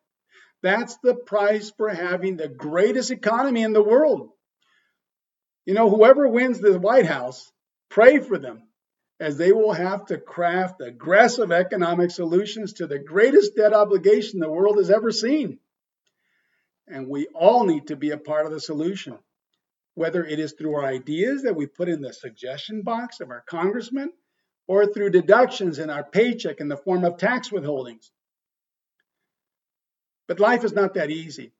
That's 0.62 0.96
the 0.98 1.14
price 1.14 1.72
for 1.76 1.88
having 1.88 2.36
the 2.36 2.48
greatest 2.48 3.10
economy 3.10 3.62
in 3.62 3.72
the 3.72 3.82
world. 3.82 4.30
You 5.64 5.74
know, 5.74 5.88
whoever 5.88 6.28
wins 6.28 6.60
the 6.60 6.78
White 6.78 7.06
House, 7.06 7.50
pray 7.88 8.18
for 8.18 8.38
them, 8.38 8.62
as 9.18 9.36
they 9.36 9.52
will 9.52 9.72
have 9.72 10.06
to 10.06 10.18
craft 10.18 10.80
aggressive 10.80 11.50
economic 11.50 12.10
solutions 12.10 12.74
to 12.74 12.86
the 12.86 12.98
greatest 12.98 13.56
debt 13.56 13.72
obligation 13.72 14.40
the 14.40 14.50
world 14.50 14.78
has 14.78 14.90
ever 14.90 15.10
seen. 15.12 15.58
And 16.88 17.08
we 17.08 17.26
all 17.28 17.64
need 17.64 17.88
to 17.88 17.96
be 17.96 18.10
a 18.10 18.18
part 18.18 18.46
of 18.46 18.52
the 18.52 18.60
solution, 18.60 19.18
whether 19.94 20.24
it 20.24 20.38
is 20.38 20.52
through 20.52 20.74
our 20.74 20.84
ideas 20.84 21.42
that 21.42 21.56
we 21.56 21.66
put 21.66 21.88
in 21.88 22.02
the 22.02 22.12
suggestion 22.12 22.82
box 22.82 23.20
of 23.20 23.30
our 23.30 23.42
congressman 23.42 24.12
or 24.66 24.86
through 24.86 25.10
deductions 25.10 25.78
in 25.78 25.90
our 25.90 26.04
paycheck 26.04 26.60
in 26.60 26.68
the 26.68 26.76
form 26.76 27.04
of 27.04 27.18
tax 27.18 27.50
withholdings. 27.50 28.10
But 30.28 30.40
life 30.40 30.64
is 30.64 30.72
not 30.72 30.94
that 30.94 31.10
easy. 31.10 31.52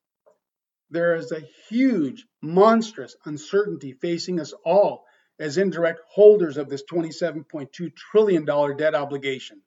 There 0.91 1.15
is 1.15 1.33
a 1.33 1.41
huge, 1.69 2.27
monstrous 2.43 3.17
uncertainty 3.25 3.93
facing 3.93 4.41
us 4.41 4.53
all 4.65 5.07
as 5.39 5.59
indirect 5.59 6.01
holders 6.09 6.57
of 6.57 6.69
this 6.69 6.85
$27.2 6.85 7.95
trillion 7.97 8.45
debt 8.45 8.95
obligation. 8.95 9.63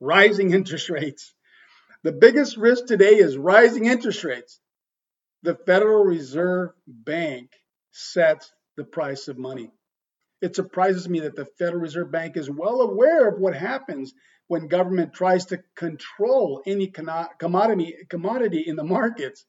Rising 0.00 0.52
interest 0.54 0.90
rates. 0.90 1.34
The 2.04 2.12
biggest 2.12 2.56
risk 2.56 2.86
today 2.86 3.16
is 3.16 3.36
rising 3.36 3.86
interest 3.86 4.22
rates. 4.22 4.60
The 5.42 5.56
Federal 5.56 6.04
Reserve 6.04 6.70
Bank 6.86 7.50
sets 7.90 8.52
the 8.76 8.84
price 8.84 9.26
of 9.26 9.36
money. 9.36 9.72
It 10.40 10.54
surprises 10.54 11.08
me 11.08 11.20
that 11.20 11.34
the 11.34 11.46
Federal 11.58 11.82
Reserve 11.82 12.12
Bank 12.12 12.36
is 12.36 12.48
well 12.48 12.82
aware 12.82 13.28
of 13.28 13.40
what 13.40 13.56
happens 13.56 14.14
when 14.46 14.68
government 14.68 15.12
tries 15.12 15.46
to 15.46 15.62
control 15.74 16.62
any 16.64 16.86
commodity, 16.86 17.96
commodity 18.08 18.64
in 18.64 18.76
the 18.76 18.84
markets. 18.84 19.44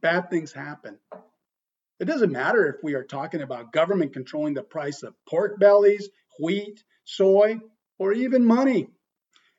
Bad 0.00 0.30
things 0.30 0.52
happen. 0.52 0.98
It 1.98 2.04
doesn't 2.04 2.32
matter 2.32 2.68
if 2.68 2.82
we 2.82 2.94
are 2.94 3.04
talking 3.04 3.42
about 3.42 3.72
government 3.72 4.12
controlling 4.12 4.54
the 4.54 4.62
price 4.62 5.02
of 5.02 5.14
pork 5.28 5.58
bellies, 5.58 6.08
wheat, 6.40 6.82
soy, 7.04 7.60
or 7.98 8.12
even 8.12 8.44
money. 8.44 8.88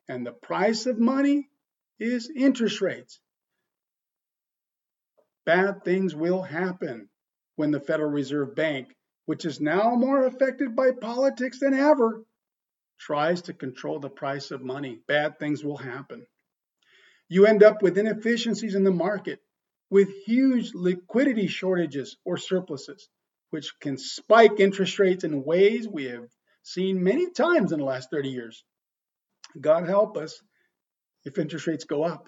And 0.08 0.26
the 0.26 0.32
price 0.32 0.86
of 0.86 0.98
money 1.00 1.50
is 2.00 2.32
interest 2.36 2.82
rates. 2.82 3.20
Bad 5.46 5.84
things 5.84 6.16
will 6.16 6.42
happen 6.42 7.10
when 7.56 7.72
the 7.72 7.80
Federal 7.80 8.10
Reserve 8.10 8.56
Bank, 8.56 8.96
which 9.26 9.46
is 9.46 9.60
now 9.60 9.96
more 9.96 10.26
affected 10.26 10.76
by 10.76 10.92
politics 10.92 11.60
than 11.60 11.74
ever, 11.74 12.24
tries 13.00 13.44
to 13.44 13.54
control 13.54 14.00
the 14.00 14.10
price 14.10 14.52
of 14.52 14.62
money. 14.62 15.02
Bad 15.08 15.40
things 15.40 15.64
will 15.64 15.78
happen. 15.78 16.26
You 17.28 17.46
end 17.46 17.64
up 17.64 17.82
with 17.82 17.98
inefficiencies 17.98 18.76
in 18.76 18.84
the 18.84 18.92
market 18.92 19.40
with 19.90 20.10
huge 20.26 20.74
liquidity 20.74 21.48
shortages 21.48 22.18
or 22.26 22.38
surpluses, 22.38 23.10
which 23.50 23.78
can 23.80 23.98
spike 23.98 24.60
interest 24.60 24.98
rates 25.00 25.24
in 25.24 25.44
ways 25.44 25.88
we 25.88 26.06
have 26.06 26.28
seen 26.64 27.04
many 27.04 27.30
times 27.32 27.72
in 27.72 27.80
the 27.80 27.86
last 27.86 28.10
30 28.10 28.30
years. 28.30 28.64
God 29.60 29.88
help 29.88 30.18
us 30.18 30.42
if 31.26 31.38
interest 31.38 31.68
rates 31.68 31.86
go 31.86 32.04
up. 32.04 32.28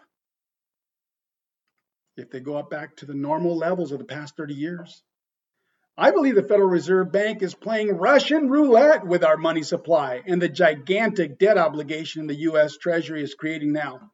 If 2.18 2.30
they 2.30 2.40
go 2.40 2.56
up 2.56 2.70
back 2.70 2.98
to 2.98 3.06
the 3.06 3.14
normal 3.14 3.58
levels 3.58 3.92
of 3.92 4.00
the 4.00 4.06
past 4.06 4.38
30 4.38 4.54
years. 4.54 5.04
I 5.98 6.12
believe 6.12 6.36
the 6.36 6.44
Federal 6.44 6.70
Reserve 6.70 7.12
Bank 7.12 7.42
is 7.42 7.56
playing 7.56 7.90
Russian 7.90 8.50
roulette 8.50 9.06
with 9.06 9.24
our 9.24 9.38
money 9.38 9.64
supply 9.64 10.22
and 10.26 10.42
the 10.42 10.50
gigantic 10.50 11.38
debt 11.40 11.58
obligation 11.58 12.28
the 12.28 12.36
U.S. 12.36 12.78
Treasury 12.78 13.24
is 13.24 13.34
creating 13.34 13.72
now. 13.72 14.12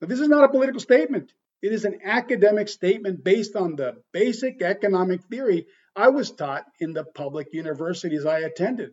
But 0.00 0.08
this 0.08 0.20
is 0.20 0.28
not 0.28 0.44
a 0.44 0.48
political 0.48 0.80
statement. 0.80 1.32
It 1.62 1.72
is 1.72 1.84
an 1.84 2.00
academic 2.02 2.68
statement 2.68 3.22
based 3.22 3.56
on 3.56 3.76
the 3.76 3.96
basic 4.12 4.62
economic 4.62 5.22
theory 5.24 5.66
I 5.94 6.08
was 6.08 6.30
taught 6.30 6.64
in 6.78 6.94
the 6.94 7.04
public 7.04 7.52
universities 7.52 8.24
I 8.24 8.38
attended. 8.40 8.92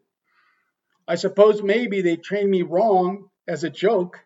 I 1.08 1.16
suppose 1.16 1.64
maybe 1.64 2.02
they 2.02 2.18
trained 2.18 2.52
me 2.52 2.64
wrong 2.64 3.30
as 3.48 3.64
a 3.64 3.70
joke, 3.70 4.20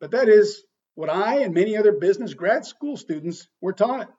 but 0.00 0.12
that 0.12 0.28
is 0.28 0.62
what 0.94 1.10
I 1.10 1.40
and 1.40 1.54
many 1.54 1.76
other 1.76 1.92
business 1.92 2.34
grad 2.34 2.64
school 2.64 2.96
students 2.96 3.48
were 3.60 3.72
taught. 3.72 4.12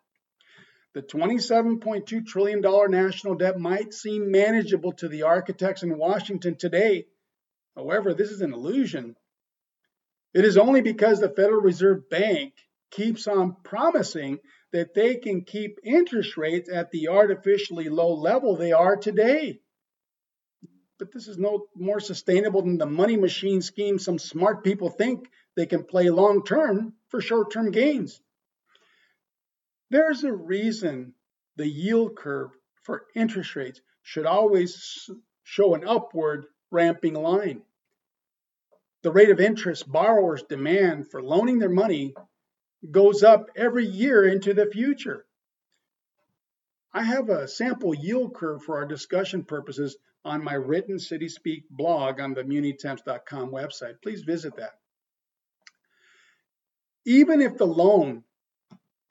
The 0.94 1.02
$27.2 1.02 2.26
trillion 2.26 2.62
national 2.90 3.36
debt 3.36 3.60
might 3.60 3.94
seem 3.94 4.32
manageable 4.32 4.94
to 4.94 5.08
the 5.08 5.24
architects 5.24 5.84
in 5.84 5.98
Washington 5.98 6.56
today. 6.56 7.06
However, 7.76 8.14
this 8.14 8.32
is 8.32 8.42
an 8.42 8.54
illusion. 8.54 9.16
It 10.34 10.46
is 10.46 10.58
only 10.58 10.82
because 10.82 11.20
the 11.20 11.30
Federal 11.30 11.62
Reserve 11.62 12.10
Bank 12.10 12.54
keeps 12.90 13.28
on 13.28 13.58
promising 13.64 14.40
that 14.72 14.94
they 14.94 15.16
can 15.16 15.44
keep 15.44 15.80
interest 15.84 16.38
rates 16.38 16.70
at 16.72 16.92
the 16.92 17.10
artificially 17.10 17.90
low 17.90 18.14
level 18.16 18.56
they 18.56 18.72
are 18.72 18.96
today. 18.96 19.60
But 21.00 21.12
this 21.12 21.28
is 21.28 21.38
no 21.38 21.68
more 21.76 22.00
sustainable 22.00 22.64
than 22.64 22.78
the 22.78 22.86
money 22.86 23.18
machine 23.18 23.62
scheme 23.62 24.00
some 24.00 24.18
smart 24.18 24.64
people 24.64 24.90
think 24.90 25.28
they 25.58 25.66
can 25.66 25.84
play 25.84 26.10
long 26.10 26.46
term 26.46 26.94
for 27.10 27.20
short 27.20 27.52
term 27.52 27.72
gains. 27.72 28.22
There's 29.90 30.24
a 30.24 30.32
reason 30.32 31.16
the 31.56 31.68
yield 31.68 32.16
curve 32.16 32.52
for 32.84 33.06
interest 33.16 33.56
rates 33.56 33.82
should 34.04 34.28
always 34.28 35.10
show 35.44 35.74
an 35.74 35.86
upward 35.86 36.46
ramping 36.70 37.16
line. 37.16 37.64
The 39.02 39.12
rate 39.12 39.32
of 39.32 39.40
interest 39.40 39.92
borrowers 39.92 40.44
demand 40.44 41.10
for 41.10 41.24
loaning 41.24 41.58
their 41.58 41.70
money 41.70 42.14
goes 42.92 43.24
up 43.24 43.50
every 43.56 43.86
year 43.86 44.28
into 44.28 44.54
the 44.54 44.68
future. 44.68 45.26
I 46.94 47.02
have 47.02 47.30
a 47.30 47.48
sample 47.48 47.96
yield 47.96 48.36
curve 48.36 48.64
for 48.64 48.78
our 48.78 48.86
discussion 48.86 49.44
purposes 49.44 49.98
on 50.24 50.44
my 50.44 50.54
written 50.54 51.00
City 51.00 51.30
Speak 51.30 51.68
blog 51.70 52.20
on 52.20 52.34
the 52.34 52.44
munitemps.com 52.44 53.50
website. 53.50 54.02
Please 54.04 54.22
visit 54.22 54.56
that. 54.58 54.74
Even 57.08 57.40
if 57.40 57.56
the 57.58 57.66
loan 57.66 58.26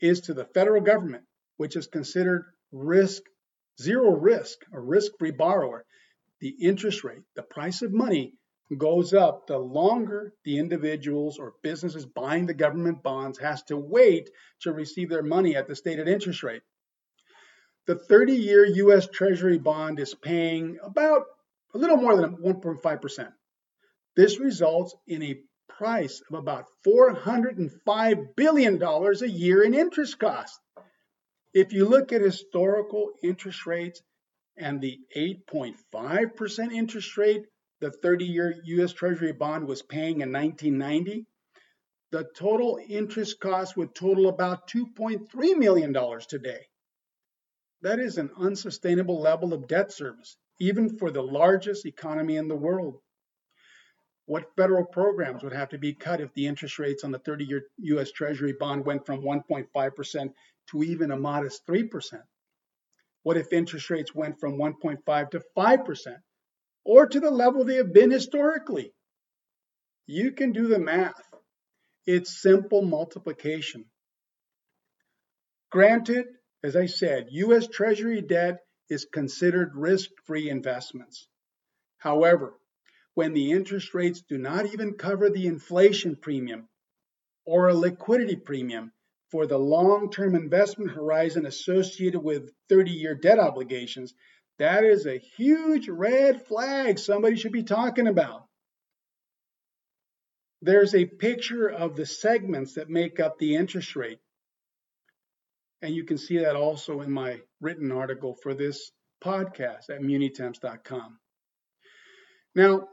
is 0.01 0.21
to 0.21 0.35
the 0.35 0.45
federal 0.45 0.83
government, 0.83 1.25
which 1.57 1.77
is 1.77 1.87
considered 1.87 2.45
risk 2.71 3.23
zero 3.81 4.11
risk, 4.11 4.59
a 4.71 4.79
risk-free 4.79 5.31
borrower, 5.31 5.87
the 6.41 6.51
interest 6.61 7.05
rate, 7.05 7.23
the 7.37 7.43
price 7.43 7.81
of 7.81 7.95
money 7.95 8.35
goes 8.77 9.15
up 9.15 9.47
the 9.47 9.57
longer 9.57 10.35
the 10.45 10.59
individuals 10.59 11.39
or 11.39 11.55
businesses 11.63 12.05
buying 12.05 12.45
the 12.45 12.53
government 12.53 13.03
bonds 13.03 13.39
has 13.39 13.63
to 13.63 13.79
wait 13.79 14.29
to 14.61 14.73
receive 14.73 15.09
their 15.09 15.23
money 15.23 15.57
at 15.57 15.67
the 15.67 15.75
stated 15.75 16.07
interest 16.07 16.43
rate. 16.43 16.63
The 17.87 17.95
30 17.95 18.35
year 18.35 18.67
US 18.67 19.09
Treasury 19.09 19.57
bond 19.57 20.01
is 20.01 20.15
paying 20.15 20.79
about 20.83 21.23
a 21.73 21.79
little 21.79 21.97
more 21.97 22.17
than 22.17 22.37
1.5%. 22.37 23.33
This 24.17 24.39
results 24.39 24.95
in 25.07 25.23
a 25.23 25.41
price 25.79 26.23
of 26.31 26.39
about 26.39 26.67
$405 26.87 28.37
billion 28.37 28.83
a 28.83 29.27
year 29.27 29.63
in 29.63 29.75
interest 29.75 30.19
costs. 30.19 30.59
If 31.53 31.73
you 31.73 31.87
look 31.87 32.13
at 32.13 32.21
historical 32.21 33.11
interest 33.23 33.67
rates 33.67 34.03
and 34.57 34.81
the 34.81 34.99
8.5% 35.17 36.73
interest 36.73 37.17
rate 37.17 37.43
the 37.81 37.91
30 37.91 38.25
year 38.25 38.55
US 38.65 38.93
Treasury 38.93 39.33
bond 39.33 39.69
was 39.69 39.83
paying 39.83 40.23
in 40.23 40.33
1990, 40.33 41.27
the 42.11 42.25
total 42.37 42.79
interest 42.89 43.39
cost 43.41 43.77
would 43.77 43.95
total 43.95 44.29
about 44.29 44.69
$2.3 44.69 45.57
million 45.59 45.93
today. 46.29 46.67
That 47.83 47.99
is 47.99 48.17
an 48.17 48.31
unsustainable 48.39 49.21
level 49.21 49.53
of 49.53 49.69
debt 49.69 49.93
service, 49.93 50.37
even 50.59 50.97
for 50.97 51.11
the 51.11 51.23
largest 51.23 51.85
economy 51.85 52.37
in 52.37 52.49
the 52.49 52.57
world. 52.57 53.01
What 54.27 54.55
federal 54.57 54.85
programs 54.85 55.43
would 55.43 55.53
have 55.53 55.71
to 55.71 55.79
be 55.79 55.95
cut 55.95 56.21
if 56.21 56.33
the 56.35 56.47
interest 56.47 56.79
rates 56.79 57.03
on 57.03 57.11
the 57.11 57.19
30 57.19 57.45
year 57.45 57.63
US 57.79 58.13
Treasury 58.13 58.53
bond 58.53 58.85
went 58.85 59.07
from 59.07 59.23
1.5% 59.23 60.35
to 60.71 60.83
even 60.83 61.11
a 61.11 61.17
modest 61.17 61.67
3%? 61.67 62.23
What 63.23 63.37
if 63.37 63.53
interest 63.53 63.91
rates 63.91 64.15
went 64.15 64.39
from 64.39 64.59
1.5 64.59 65.31
to 65.31 65.43
5%? 65.57 66.17
or 66.87 67.05
to 67.05 67.19
the 67.19 67.31
level 67.31 67.65
they 67.65 67.77
have 67.77 67.93
been 67.93 68.13
historically. 68.13 68.93
You 70.07 70.31
can 70.31 70.53
do 70.53 70.69
the 70.69 70.79
math. 70.79 71.21
It's 72.07 72.41
simple 72.41 72.83
multiplication. 72.83 73.87
Granted, 75.73 76.27
as 76.63 76.77
I 76.77 76.87
said, 76.87 77.27
US 77.33 77.67
Treasury 77.67 78.23
debt 78.23 78.61
is 78.89 79.05
considered 79.13 79.75
risk 79.75 80.11
free 80.27 80.49
investments. 80.49 81.29
However, 81.99 82.55
when 83.17 83.33
the 83.33 83.51
interest 83.51 83.95
rates 83.95 84.21
do 84.29 84.37
not 84.37 84.67
even 84.67 84.93
cover 84.93 85.31
the 85.31 85.47
inflation 85.47 86.17
premium 86.17 86.69
or 87.47 87.69
a 87.69 87.75
liquidity 87.75 88.37
premium 88.37 88.93
for 89.31 89.47
the 89.47 89.59
long 89.59 90.11
term 90.11 90.35
investment 90.35 90.91
horizon 90.91 91.47
associated 91.47 92.21
with 92.21 92.53
30 92.69 92.91
year 92.91 93.15
debt 93.15 93.39
obligations, 93.39 94.13
that 94.59 94.85
is 94.85 95.07
a 95.07 95.17
huge 95.17 95.89
red 95.89 96.45
flag 96.47 96.99
somebody 96.99 97.37
should 97.37 97.53
be 97.53 97.63
talking 97.63 98.07
about. 98.07 98.45
There's 100.61 100.95
a 100.95 101.07
picture 101.07 101.69
of 101.69 101.97
the 101.97 102.05
segments 102.05 102.75
that 102.75 102.91
make 102.91 103.19
up 103.19 103.39
the 103.39 103.57
interest 103.57 103.97
rate. 103.97 104.21
And 105.81 105.95
you 105.95 106.05
can 106.05 106.19
see 106.19 106.41
that 106.41 106.55
also 106.55 107.01
in 107.01 107.11
my 107.13 107.41
written 107.63 107.93
article 107.93 108.35
for 108.43 108.53
this 108.53 108.93
podcast 109.25 109.89
at 109.89 110.03
munitemps.com. 110.03 111.19
Now, 112.55 112.89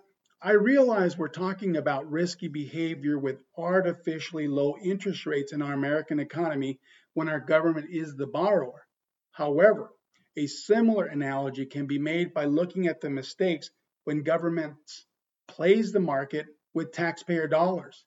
I 0.46 0.52
realize 0.52 1.18
we're 1.18 1.30
talking 1.30 1.78
about 1.78 2.12
risky 2.12 2.50
behavior 2.50 3.18
with 3.18 3.42
artificially 3.58 4.50
low 4.50 4.76
interest 4.78 5.26
rates 5.26 5.54
in 5.54 5.62
our 5.62 5.72
American 5.72 6.20
economy 6.20 6.82
when 7.14 7.30
our 7.30 7.40
government 7.40 7.88
is 7.90 8.18
the 8.18 8.28
borrower. 8.28 8.86
However, 9.32 9.90
a 10.36 10.48
similar 10.48 11.06
analogy 11.06 11.66
can 11.66 11.86
be 11.86 11.98
made 11.98 12.34
by 12.34 12.44
looking 12.44 12.88
at 12.88 13.00
the 13.00 13.10
mistakes 13.10 13.72
when 14.04 14.24
governments 14.24 15.06
plays 15.48 15.94
the 15.94 16.02
market 16.02 16.48
with 16.74 16.92
taxpayer 16.92 17.48
dollars. 17.48 18.04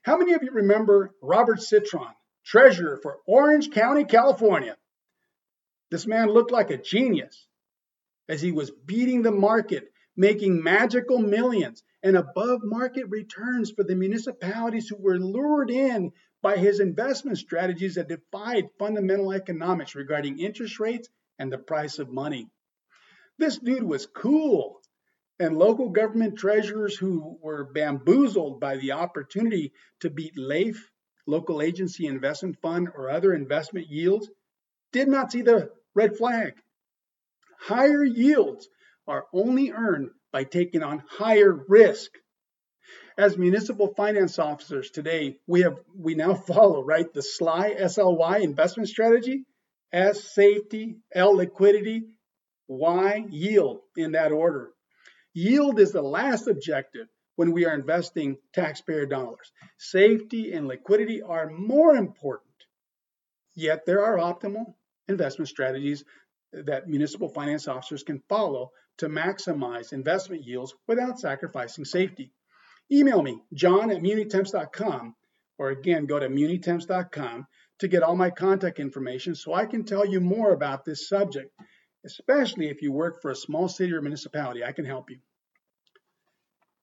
How 0.00 0.16
many 0.16 0.32
of 0.32 0.42
you 0.42 0.52
remember 0.52 1.14
Robert 1.20 1.60
Citron, 1.60 2.14
treasurer 2.46 2.98
for 3.02 3.18
Orange 3.26 3.70
County, 3.72 4.04
California? 4.04 4.74
This 5.90 6.06
man 6.06 6.28
looked 6.28 6.50
like 6.50 6.70
a 6.70 6.78
genius. 6.78 7.46
as 8.28 8.40
he 8.40 8.52
was 8.52 8.70
beating 8.70 9.20
the 9.20 9.30
market, 9.30 9.92
making 10.16 10.62
magical 10.62 11.18
millions 11.18 11.82
and 12.02 12.16
above 12.16 12.60
market 12.62 13.06
returns 13.08 13.70
for 13.70 13.84
the 13.84 13.94
municipalities 13.94 14.88
who 14.88 14.96
were 14.96 15.18
lured 15.18 15.70
in 15.70 16.12
by 16.42 16.56
his 16.56 16.80
investment 16.80 17.38
strategies 17.38 17.94
that 17.94 18.08
defied 18.08 18.68
fundamental 18.78 19.32
economics 19.32 19.94
regarding 19.94 20.40
interest 20.40 20.80
rates 20.80 21.08
and 21.38 21.52
the 21.52 21.58
price 21.58 21.98
of 21.98 22.10
money. 22.10 22.48
This 23.38 23.58
dude 23.58 23.84
was 23.84 24.06
cool. 24.06 24.80
And 25.38 25.58
local 25.58 25.88
government 25.88 26.38
treasurers 26.38 26.96
who 26.96 27.38
were 27.40 27.64
bamboozled 27.64 28.60
by 28.60 28.76
the 28.76 28.92
opportunity 28.92 29.72
to 30.00 30.10
beat 30.10 30.36
LAIF, 30.36 30.76
local 31.26 31.62
agency 31.62 32.06
investment 32.06 32.58
fund, 32.60 32.88
or 32.94 33.10
other 33.10 33.32
investment 33.34 33.88
yields 33.88 34.28
did 34.92 35.08
not 35.08 35.32
see 35.32 35.42
the 35.42 35.70
red 35.94 36.16
flag. 36.16 36.54
Higher 37.58 38.04
yields 38.04 38.68
are 39.06 39.26
only 39.32 39.72
earned 39.72 40.10
by 40.32 40.44
taking 40.44 40.82
on 40.82 41.02
higher 41.08 41.52
risk. 41.68 42.10
As 43.18 43.36
municipal 43.36 43.92
finance 43.94 44.38
officers 44.38 44.90
today, 44.90 45.36
we 45.46 45.62
have 45.62 45.78
we 45.94 46.14
now 46.14 46.34
follow 46.48 46.82
right 46.82 47.12
the 47.12 47.22
SLY 47.22 47.74
SLY 47.78 48.42
investment 48.42 48.88
strategy, 48.88 49.44
S 49.92 50.34
safety, 50.34 50.96
L 51.14 51.36
liquidity, 51.36 52.04
Y 52.68 53.26
yield 53.28 53.80
in 53.96 54.12
that 54.12 54.32
order. 54.32 54.70
Yield 55.34 55.78
is 55.78 55.92
the 55.92 56.02
last 56.02 56.46
objective 56.46 57.06
when 57.36 57.52
we 57.52 57.66
are 57.66 57.74
investing 57.74 58.36
taxpayer 58.54 59.06
dollars. 59.06 59.52
Safety 59.78 60.52
and 60.52 60.66
liquidity 60.66 61.22
are 61.22 61.50
more 61.50 61.96
important. 61.96 62.48
Yet 63.54 63.84
there 63.84 64.04
are 64.04 64.16
optimal 64.16 64.74
investment 65.08 65.48
strategies 65.48 66.04
that 66.52 66.88
municipal 66.88 67.28
finance 67.28 67.68
officers 67.68 68.02
can 68.02 68.22
follow 68.28 68.70
to 68.98 69.08
maximize 69.08 69.92
investment 69.92 70.44
yields 70.44 70.74
without 70.86 71.18
sacrificing 71.18 71.84
safety. 71.84 72.32
Email 72.90 73.22
me, 73.22 73.40
john 73.54 73.90
at 73.90 74.02
munitemps.com, 74.02 75.14
or 75.58 75.70
again, 75.70 76.06
go 76.06 76.18
to 76.18 76.28
munitemps.com 76.28 77.46
to 77.78 77.88
get 77.88 78.02
all 78.02 78.16
my 78.16 78.30
contact 78.30 78.78
information 78.78 79.34
so 79.34 79.54
I 79.54 79.66
can 79.66 79.84
tell 79.84 80.06
you 80.06 80.20
more 80.20 80.52
about 80.52 80.84
this 80.84 81.08
subject, 81.08 81.50
especially 82.04 82.68
if 82.68 82.82
you 82.82 82.92
work 82.92 83.22
for 83.22 83.30
a 83.30 83.36
small 83.36 83.68
city 83.68 83.92
or 83.92 84.02
municipality. 84.02 84.64
I 84.64 84.72
can 84.72 84.84
help 84.84 85.10
you. 85.10 85.18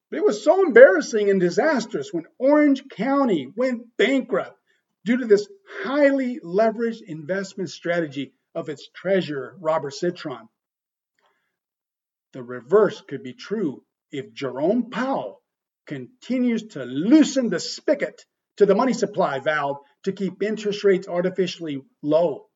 But 0.09 0.17
it 0.17 0.25
was 0.25 0.43
so 0.43 0.65
embarrassing 0.65 1.29
and 1.29 1.39
disastrous 1.39 2.11
when 2.11 2.25
Orange 2.39 2.87
County 2.89 3.51
went 3.55 3.95
bankrupt 3.97 4.57
due 5.05 5.17
to 5.17 5.25
this 5.25 5.47
highly 5.83 6.39
leveraged 6.39 7.01
investment 7.03 7.69
strategy 7.69 8.33
of 8.55 8.69
its 8.69 8.89
treasurer, 8.93 9.55
Robert 9.59 9.93
Citron. 9.93 10.49
The 12.33 12.43
reverse 12.43 13.01
could 13.01 13.23
be 13.23 13.33
true 13.33 13.83
if 14.11 14.33
Jerome 14.33 14.91
Powell 14.91 15.41
continues 15.87 16.67
to 16.69 16.85
loosen 16.85 17.49
the 17.49 17.59
spigot 17.59 18.23
to 18.57 18.65
the 18.65 18.75
money 18.75 18.93
supply 18.93 19.39
valve 19.39 19.77
to 20.03 20.11
keep 20.11 20.43
interest 20.43 20.83
rates 20.83 21.07
artificially 21.07 21.81
low. 22.03 22.49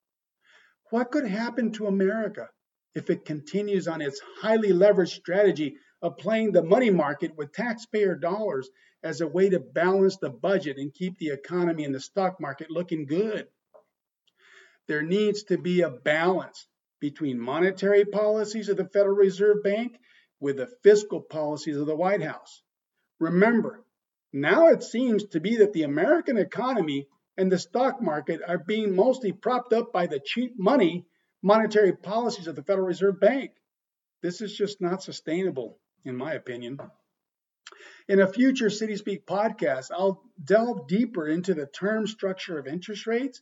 What 0.92 1.12
could 1.12 1.26
happen 1.26 1.72
to 1.74 1.88
America 1.88 2.50
if 2.94 3.10
it 3.10 3.26
continues 3.26 3.88
on 3.88 4.02
its 4.02 4.22
highly 4.42 4.70
leveraged 4.70 5.16
strategy 5.16 5.78
of 6.02 6.18
playing 6.18 6.52
the 6.52 6.62
money 6.62 6.92
market 6.92 7.36
with 7.36 7.54
taxpayer 7.54 8.14
dollars 8.16 8.70
as 9.02 9.22
a 9.22 9.28
way 9.28 9.50
to 9.50 9.60
balance 9.60 10.18
the 10.18 10.30
budget 10.30 10.78
and 10.78 10.94
keep 10.94 11.18
the 11.18 11.30
economy 11.30 11.84
and 11.84 11.96
the 11.96 12.00
stock 12.00 12.40
market 12.40 12.70
looking 12.70 13.08
good? 13.08 13.48
There 14.88 15.02
needs 15.02 15.46
to 15.46 15.58
be 15.58 15.82
a 15.82 15.90
balance 15.90 16.68
between 17.04 17.38
monetary 17.38 18.06
policies 18.06 18.70
of 18.70 18.78
the 18.78 18.88
Federal 18.88 19.18
Reserve 19.18 19.62
Bank 19.62 20.00
with 20.40 20.56
the 20.56 20.72
fiscal 20.84 21.20
policies 21.20 21.76
of 21.76 21.86
the 21.86 21.94
White 21.94 22.22
House. 22.24 22.62
Remember, 23.20 23.84
now 24.32 24.68
it 24.68 24.84
seems 24.84 25.26
to 25.26 25.42
be 25.42 25.58
that 25.58 25.74
the 25.74 25.84
American 25.84 26.38
economy 26.38 27.10
and 27.36 27.52
the 27.52 27.60
stock 27.60 28.02
market 28.02 28.40
are 28.48 28.58
being 28.58 28.96
mostly 28.96 29.34
propped 29.34 29.74
up 29.74 29.92
by 29.92 30.08
the 30.08 30.22
cheap 30.24 30.54
money 30.58 31.06
monetary 31.42 31.92
policies 31.92 32.48
of 32.48 32.56
the 32.56 32.64
Federal 32.64 32.88
Reserve 32.88 33.20
Bank. 33.20 33.52
This 34.22 34.40
is 34.40 34.56
just 34.56 34.80
not 34.80 35.04
sustainable, 35.04 35.80
in 36.06 36.16
my 36.16 36.32
opinion. 36.36 36.80
In 38.08 38.22
a 38.22 38.32
future 38.32 38.70
City 38.70 38.96
Speak 38.96 39.26
podcast, 39.26 39.92
I'll 39.92 40.24
delve 40.42 40.88
deeper 40.88 41.28
into 41.28 41.54
the 41.54 41.66
term 41.66 42.08
structure 42.08 42.58
of 42.58 42.66
interest 42.66 43.08
rates 43.08 43.42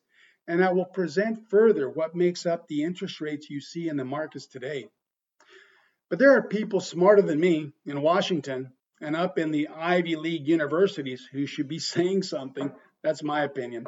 and 0.51 0.61
I 0.61 0.73
will 0.73 0.83
present 0.83 1.49
further 1.49 1.89
what 1.89 2.13
makes 2.13 2.45
up 2.45 2.67
the 2.67 2.83
interest 2.83 3.21
rates 3.21 3.49
you 3.49 3.61
see 3.61 3.87
in 3.87 3.95
the 3.95 4.03
markets 4.03 4.47
today. 4.47 4.89
But 6.09 6.19
there 6.19 6.35
are 6.35 6.43
people 6.43 6.81
smarter 6.81 7.21
than 7.21 7.39
me 7.39 7.71
in 7.85 8.01
Washington 8.01 8.73
and 8.99 9.15
up 9.15 9.39
in 9.39 9.51
the 9.51 9.69
Ivy 9.69 10.17
League 10.17 10.45
universities 10.45 11.25
who 11.31 11.45
should 11.45 11.69
be 11.69 11.79
saying 11.93 12.23
something. 12.23 12.69
That's 13.01 13.23
my 13.23 13.43
opinion. 13.43 13.87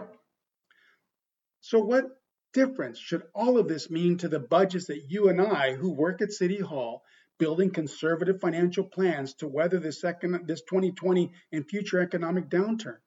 So, 1.60 1.80
what 1.80 2.06
difference 2.54 2.98
should 2.98 3.24
all 3.36 3.58
of 3.58 3.68
this 3.68 3.90
mean 3.90 4.20
to 4.20 4.30
the 4.30 4.40
budgets 4.40 4.88
that 4.88 5.10
you 5.10 5.28
and 5.28 5.42
I, 5.42 5.74
who 5.74 5.92
work 5.92 6.22
at 6.22 6.32
City 6.32 6.62
Hall, 6.62 7.04
building 7.40 7.72
conservative 7.72 8.40
financial 8.40 8.86
plans 8.86 9.34
to 9.36 9.50
weather 9.50 9.80
this, 9.80 10.00
this 10.00 10.62
2020 10.62 11.34
and 11.52 11.68
future 11.68 12.00
economic 12.00 12.48
downturn? 12.48 13.00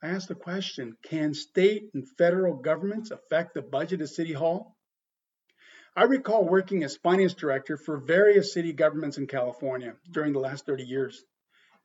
I 0.00 0.08
asked 0.08 0.28
the 0.28 0.34
question 0.36 0.96
can 1.02 1.34
state 1.34 1.90
and 1.92 2.08
federal 2.16 2.54
governments 2.54 3.10
affect 3.10 3.54
the 3.54 3.62
budget 3.62 4.00
of 4.00 4.08
City 4.08 4.32
Hall? 4.32 4.76
I 5.96 6.04
recall 6.04 6.48
working 6.48 6.84
as 6.84 6.96
finance 6.96 7.34
director 7.34 7.76
for 7.76 7.96
various 7.98 8.52
city 8.52 8.72
governments 8.72 9.18
in 9.18 9.26
California 9.26 9.96
during 10.12 10.32
the 10.32 10.38
last 10.38 10.66
30 10.66 10.84
years. 10.84 11.24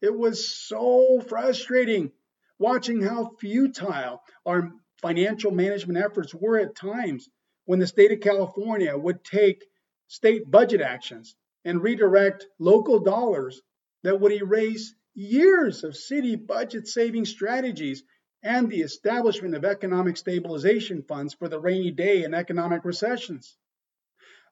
It 0.02 0.14
was 0.16 0.48
so 0.48 1.22
frustrating 1.28 2.12
watching 2.60 3.02
how 3.02 3.32
futile 3.40 4.22
our 4.46 4.72
financial 5.02 5.50
management 5.50 5.98
efforts 5.98 6.36
were 6.36 6.60
at 6.60 6.76
times 6.76 7.28
when 7.66 7.80
the 7.80 7.88
state 7.88 8.12
of 8.12 8.20
California 8.20 8.96
would 8.96 9.24
take 9.24 9.66
state 10.08 10.52
budget 10.52 10.82
actions 10.82 11.36
and 11.66 11.82
redirect 11.82 12.46
local 12.60 13.00
dollars 13.00 13.62
that 14.04 14.20
would 14.20 14.34
erase 14.34 14.94
years 15.16 15.84
of 15.84 15.96
city 15.96 16.36
budget 16.36 16.88
saving 16.88 17.26
strategies 17.26 18.04
and 18.44 18.70
the 18.70 18.82
establishment 18.82 19.56
of 19.56 19.64
economic 19.64 20.18
stabilization 20.18 21.04
funds 21.04 21.34
for 21.34 21.48
the 21.48 21.60
rainy 21.60 21.92
day 21.92 22.24
and 22.24 22.36
economic 22.36 22.84
recessions. 22.84 23.56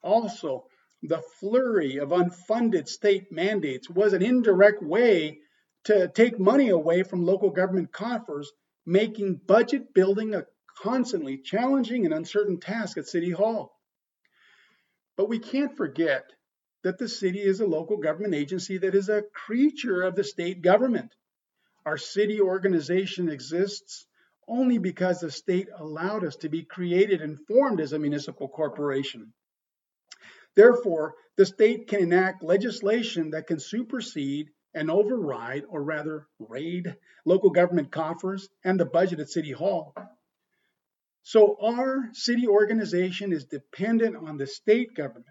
Also, 0.02 0.66
the 1.04 1.22
flurry 1.40 1.98
of 1.98 2.10
unfunded 2.10 2.88
state 2.88 3.32
mandates 3.32 3.90
was 3.90 4.14
an 4.14 4.22
indirect 4.22 4.82
way 4.82 5.40
to 5.84 6.08
take 6.08 6.40
money 6.40 6.70
away 6.70 7.04
from 7.04 7.26
local 7.26 7.50
government 7.50 7.92
coffers, 7.92 8.52
making 8.86 9.42
budget 9.46 9.94
building 9.94 10.36
a 10.36 10.46
constantly 10.78 11.38
challenging 11.38 12.06
and 12.06 12.14
uncertain 12.14 12.60
task 12.60 12.98
at 12.98 13.08
City 13.08 13.32
Hall. 13.32 13.76
But 15.18 15.28
we 15.28 15.40
can't 15.40 15.76
forget 15.76 16.32
that 16.84 16.98
the 16.98 17.08
city 17.08 17.40
is 17.40 17.60
a 17.60 17.66
local 17.66 17.98
government 17.98 18.34
agency 18.34 18.78
that 18.80 18.96
is 18.96 19.10
a 19.10 19.24
creature 19.34 20.02
of 20.02 20.16
the 20.16 20.24
state 20.24 20.62
government. 20.62 21.14
Our 21.86 21.98
city 21.98 22.42
organization 22.42 23.30
exists 23.30 24.06
only 24.48 24.78
because 24.78 25.20
the 25.20 25.32
state 25.32 25.70
allowed 25.76 26.24
us 26.24 26.36
to 26.38 26.50
be 26.50 26.64
created 26.64 27.22
and 27.22 27.40
formed 27.48 27.80
as 27.80 27.94
a 27.94 28.00
municipal 28.00 28.48
corporation. 28.48 29.34
Therefore, 30.56 31.16
the 31.38 31.46
state 31.46 31.88
can 31.88 32.02
enact 32.02 32.44
legislation 32.44 33.32
that 33.32 33.48
can 33.48 33.60
supersede 33.60 34.50
and 34.74 34.90
override, 34.90 35.64
or 35.68 35.84
rather 35.84 36.28
raid, 36.40 36.96
local 37.26 37.50
government 37.50 37.92
coffers 37.92 38.50
and 38.64 38.80
the 38.80 38.86
budget 38.86 39.20
at 39.20 39.30
City 39.30 39.52
Hall. 39.52 39.94
So 41.24 41.58
our 41.62 42.10
city 42.14 42.48
organization 42.48 43.32
is 43.32 43.46
dependent 43.46 44.16
on 44.16 44.38
the 44.38 44.48
state 44.48 44.94
government. 44.94 45.28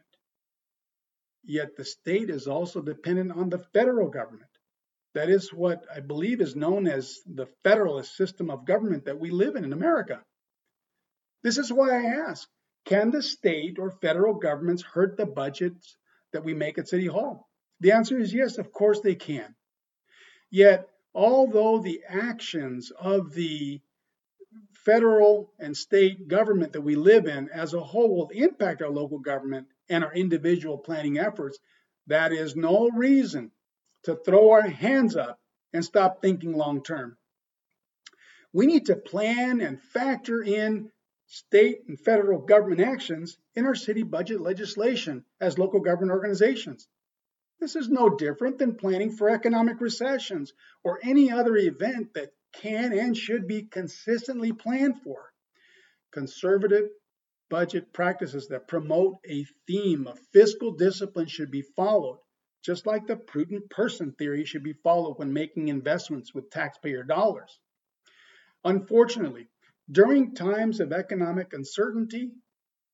Yet 1.44 1.76
the 1.76 1.84
state 1.84 2.30
is 2.30 2.46
also 2.46 2.82
dependent 2.82 3.32
on 3.32 3.48
the 3.48 3.58
federal 3.58 4.08
government. 4.08 4.50
That 5.14 5.28
is 5.28 5.52
what 5.52 5.84
I 5.92 6.00
believe 6.00 6.40
is 6.40 6.54
known 6.54 6.86
as 6.86 7.20
the 7.26 7.46
federalist 7.64 8.14
system 8.16 8.50
of 8.50 8.64
government 8.64 9.06
that 9.06 9.18
we 9.18 9.30
live 9.30 9.56
in 9.56 9.64
in 9.64 9.72
America. 9.72 10.22
This 11.42 11.58
is 11.58 11.72
why 11.72 11.90
I 11.90 12.28
ask 12.28 12.48
can 12.84 13.10
the 13.10 13.22
state 13.22 13.78
or 13.78 13.90
federal 13.90 14.34
governments 14.34 14.82
hurt 14.82 15.16
the 15.16 15.26
budgets 15.26 15.96
that 16.32 16.44
we 16.44 16.54
make 16.54 16.78
at 16.78 16.88
City 16.88 17.06
Hall? 17.06 17.48
The 17.80 17.92
answer 17.92 18.18
is 18.18 18.32
yes, 18.32 18.58
of 18.58 18.72
course 18.72 19.00
they 19.00 19.14
can. 19.14 19.54
Yet, 20.50 20.88
although 21.14 21.80
the 21.80 22.02
actions 22.08 22.90
of 22.90 23.32
the 23.32 23.80
federal 24.72 25.52
and 25.58 25.76
state 25.76 26.28
government 26.28 26.72
that 26.72 26.80
we 26.80 26.94
live 26.94 27.26
in 27.26 27.48
as 27.50 27.74
a 27.74 27.80
whole 27.80 28.16
will 28.16 28.30
impact 28.30 28.82
our 28.82 28.90
local 28.90 29.18
government 29.18 29.66
and 29.90 30.04
our 30.04 30.14
individual 30.14 30.78
planning 30.78 31.18
efforts, 31.18 31.58
that 32.06 32.32
is 32.32 32.56
no 32.56 32.88
reason 32.90 33.50
to 34.04 34.16
throw 34.16 34.52
our 34.52 34.62
hands 34.62 35.16
up 35.16 35.38
and 35.72 35.84
stop 35.84 36.22
thinking 36.22 36.52
long 36.56 36.82
term. 36.82 37.16
We 38.52 38.66
need 38.66 38.86
to 38.86 38.96
plan 38.96 39.60
and 39.60 39.80
factor 39.80 40.42
in 40.42 40.90
state 41.26 41.82
and 41.86 42.00
federal 42.00 42.40
government 42.40 42.80
actions 42.80 43.38
in 43.54 43.66
our 43.66 43.74
city 43.74 44.02
budget 44.02 44.40
legislation 44.40 45.24
as 45.40 45.58
local 45.58 45.80
government 45.80 46.10
organizations. 46.12 46.88
This 47.60 47.76
is 47.76 47.88
no 47.88 48.08
different 48.08 48.58
than 48.58 48.74
planning 48.74 49.12
for 49.12 49.28
economic 49.28 49.80
recessions 49.80 50.52
or 50.82 50.98
any 51.02 51.30
other 51.30 51.56
event 51.56 52.14
that 52.14 52.32
can 52.52 52.92
and 52.92 53.16
should 53.16 53.46
be 53.46 53.62
consistently 53.62 54.52
planned 54.52 55.02
for. 55.02 55.30
Conservative 56.10 56.88
budget 57.50 57.92
practices 57.92 58.48
that 58.48 58.68
promote 58.68 59.16
a 59.28 59.44
theme 59.66 60.06
of 60.06 60.18
fiscal 60.32 60.72
discipline 60.72 61.26
should 61.26 61.50
be 61.50 61.62
followed, 61.62 62.18
just 62.62 62.86
like 62.86 63.06
the 63.06 63.16
prudent 63.16 63.68
person 63.68 64.12
theory 64.12 64.46
should 64.46 64.62
be 64.62 64.72
followed 64.72 65.18
when 65.18 65.32
making 65.32 65.68
investments 65.68 66.32
with 66.32 66.50
taxpayer 66.50 67.02
dollars. 67.02 67.58
Unfortunately, 68.64 69.48
during 69.90 70.34
times 70.34 70.80
of 70.80 70.92
economic 70.92 71.52
uncertainty, 71.52 72.30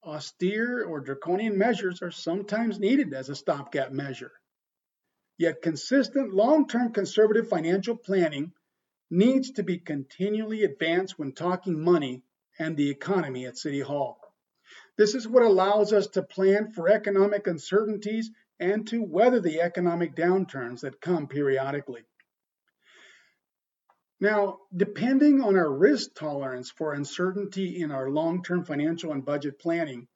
austere 0.03 0.85
or 0.85 1.01
draconian 1.01 1.59
measures 1.59 2.01
are 2.01 2.11
sometimes 2.11 2.79
needed 2.79 3.13
as 3.13 3.29
a 3.29 3.35
stopgap 3.35 3.93
measure. 3.93 4.33
Yet 5.37 5.61
consistent 5.61 6.33
long-term 6.33 6.93
conservative 6.93 7.49
financial 7.49 7.97
planning 7.97 8.53
needs 9.11 9.51
to 9.53 9.63
be 9.63 9.79
continually 9.79 10.65
advanced 10.65 11.19
when 11.19 11.33
talking 11.33 11.79
money 11.79 12.23
and 12.59 12.77
the 12.77 12.89
economy 12.89 13.45
at 13.45 13.59
City 13.59 13.81
Hall. 13.81 14.19
This 14.97 15.15
is 15.15 15.29
what 15.29 15.43
allows 15.43 15.93
us 15.93 16.07
to 16.09 16.23
plan 16.23 16.73
for 16.73 16.89
economic 16.89 17.47
uncertainties 17.47 18.31
and 18.59 18.87
to 18.89 19.03
weather 19.03 19.41
the 19.41 19.61
economic 19.61 20.17
downturns 20.17 20.81
that 20.81 21.01
come 21.01 21.29
periodically. 21.29 22.05
Now, 24.19 24.61
depending 24.75 25.43
on 25.43 25.57
our 25.57 25.71
risk 25.71 26.15
tolerance 26.15 26.71
for 26.71 26.95
uncertainty 26.95 27.83
in 27.83 27.91
our 27.91 28.09
long-term 28.09 28.65
financial 28.65 29.13
and 29.13 29.23
budget 29.23 29.59
planning, 29.59 30.09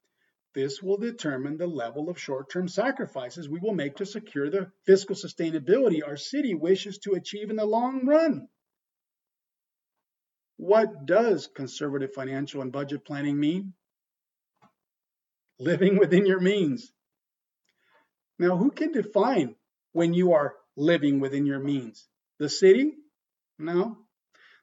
this 0.55 0.83
will 0.83 0.97
determine 0.97 1.59
the 1.59 1.67
level 1.67 2.09
of 2.09 2.19
short-term 2.19 2.67
sacrifices 2.67 3.49
we 3.49 3.61
will 3.61 3.75
make 3.75 3.97
to 3.97 4.07
secure 4.07 4.49
the 4.49 4.73
fiscal 4.87 5.15
sustainability 5.15 6.01
our 6.05 6.17
city 6.17 6.55
wishes 6.55 6.99
to 7.01 7.13
achieve 7.13 7.51
in 7.51 7.57
the 7.57 7.67
long 7.67 8.07
run. 8.07 8.49
What 10.57 11.07
does 11.07 11.47
conservative 11.47 12.15
financial 12.15 12.63
and 12.63 12.73
budget 12.73 13.05
planning 13.05 13.39
mean? 13.39 13.75
Living 15.61 15.99
within 15.99 16.25
your 16.25 16.41
means. 16.41 16.91
Now, 18.39 18.57
who 18.57 18.71
can 18.71 18.93
define 18.93 19.57
when 19.93 20.15
you 20.15 20.33
are 20.33 20.55
living 20.75 21.21
within 21.21 21.45
your 21.45 21.61
means? 21.61 22.09
The 22.39 22.49
city? 22.49 22.95
No. 23.59 23.99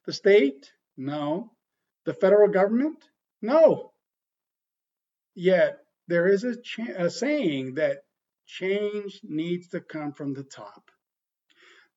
The 0.08 0.14
state? 0.14 0.72
No. 0.98 1.52
The 2.06 2.16
federal 2.16 2.50
government? 2.50 2.98
No. 3.44 3.92
Yet, 5.36 5.78
there 6.08 6.28
is 6.28 6.44
a, 6.44 6.56
a, 6.98 7.12
saying 7.12 7.76
that 7.76 8.00
change 8.48 9.20
needs 9.24 9.68
to 9.70 9.82
come 9.82 10.14
from 10.14 10.34
the 10.34 10.44
top. 10.44 10.90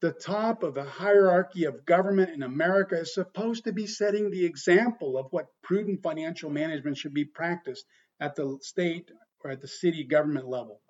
The 0.03 0.13
top 0.13 0.63
of 0.63 0.75
the 0.75 0.85
hierarchy 0.85 1.65
of 1.65 1.87
government 1.87 2.31
in 2.31 2.43
America 2.43 3.01
is 3.01 3.15
supposed 3.15 3.65
to 3.65 3.73
be 3.73 3.87
setting 3.87 4.31
the 4.31 4.45
example 4.45 5.17
of 5.17 5.29
what 5.31 5.47
prudent 5.63 6.03
financial 6.03 6.51
management 6.51 6.99
should 6.99 7.15
be 7.15 7.25
practiced 7.25 7.87
at 8.21 8.37
the 8.37 8.59
state 8.61 9.11
or 9.43 9.51
at 9.51 9.61
the 9.61 9.69
city 9.69 10.05
government 10.05 10.47
level. 10.47 10.81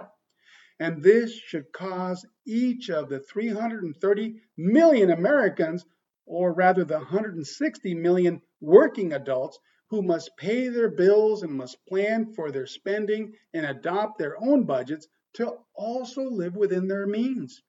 And 0.78 1.02
this 1.02 1.32
should 1.34 1.72
cause 1.72 2.26
each 2.46 2.90
of 2.90 3.08
the 3.08 3.20
330 3.20 4.40
million 4.56 5.10
Americans 5.10 5.84
or 6.26 6.52
rather 6.52 6.84
the 6.84 6.98
160 6.98 7.94
million 7.94 8.40
working 8.60 9.12
adults 9.12 9.58
who 9.90 10.02
must 10.02 10.36
pay 10.36 10.68
their 10.68 10.88
bills 10.88 11.42
and 11.42 11.52
must 11.52 11.84
plan 11.86 12.32
for 12.34 12.50
their 12.50 12.66
spending 12.66 13.34
and 13.52 13.66
adopt 13.66 14.18
their 14.18 14.40
own 14.40 14.64
budgets 14.64 15.08
to 15.34 15.52
also 15.74 16.22
live 16.22 16.54
within 16.54 16.88
their 16.88 17.06
means. 17.06 17.62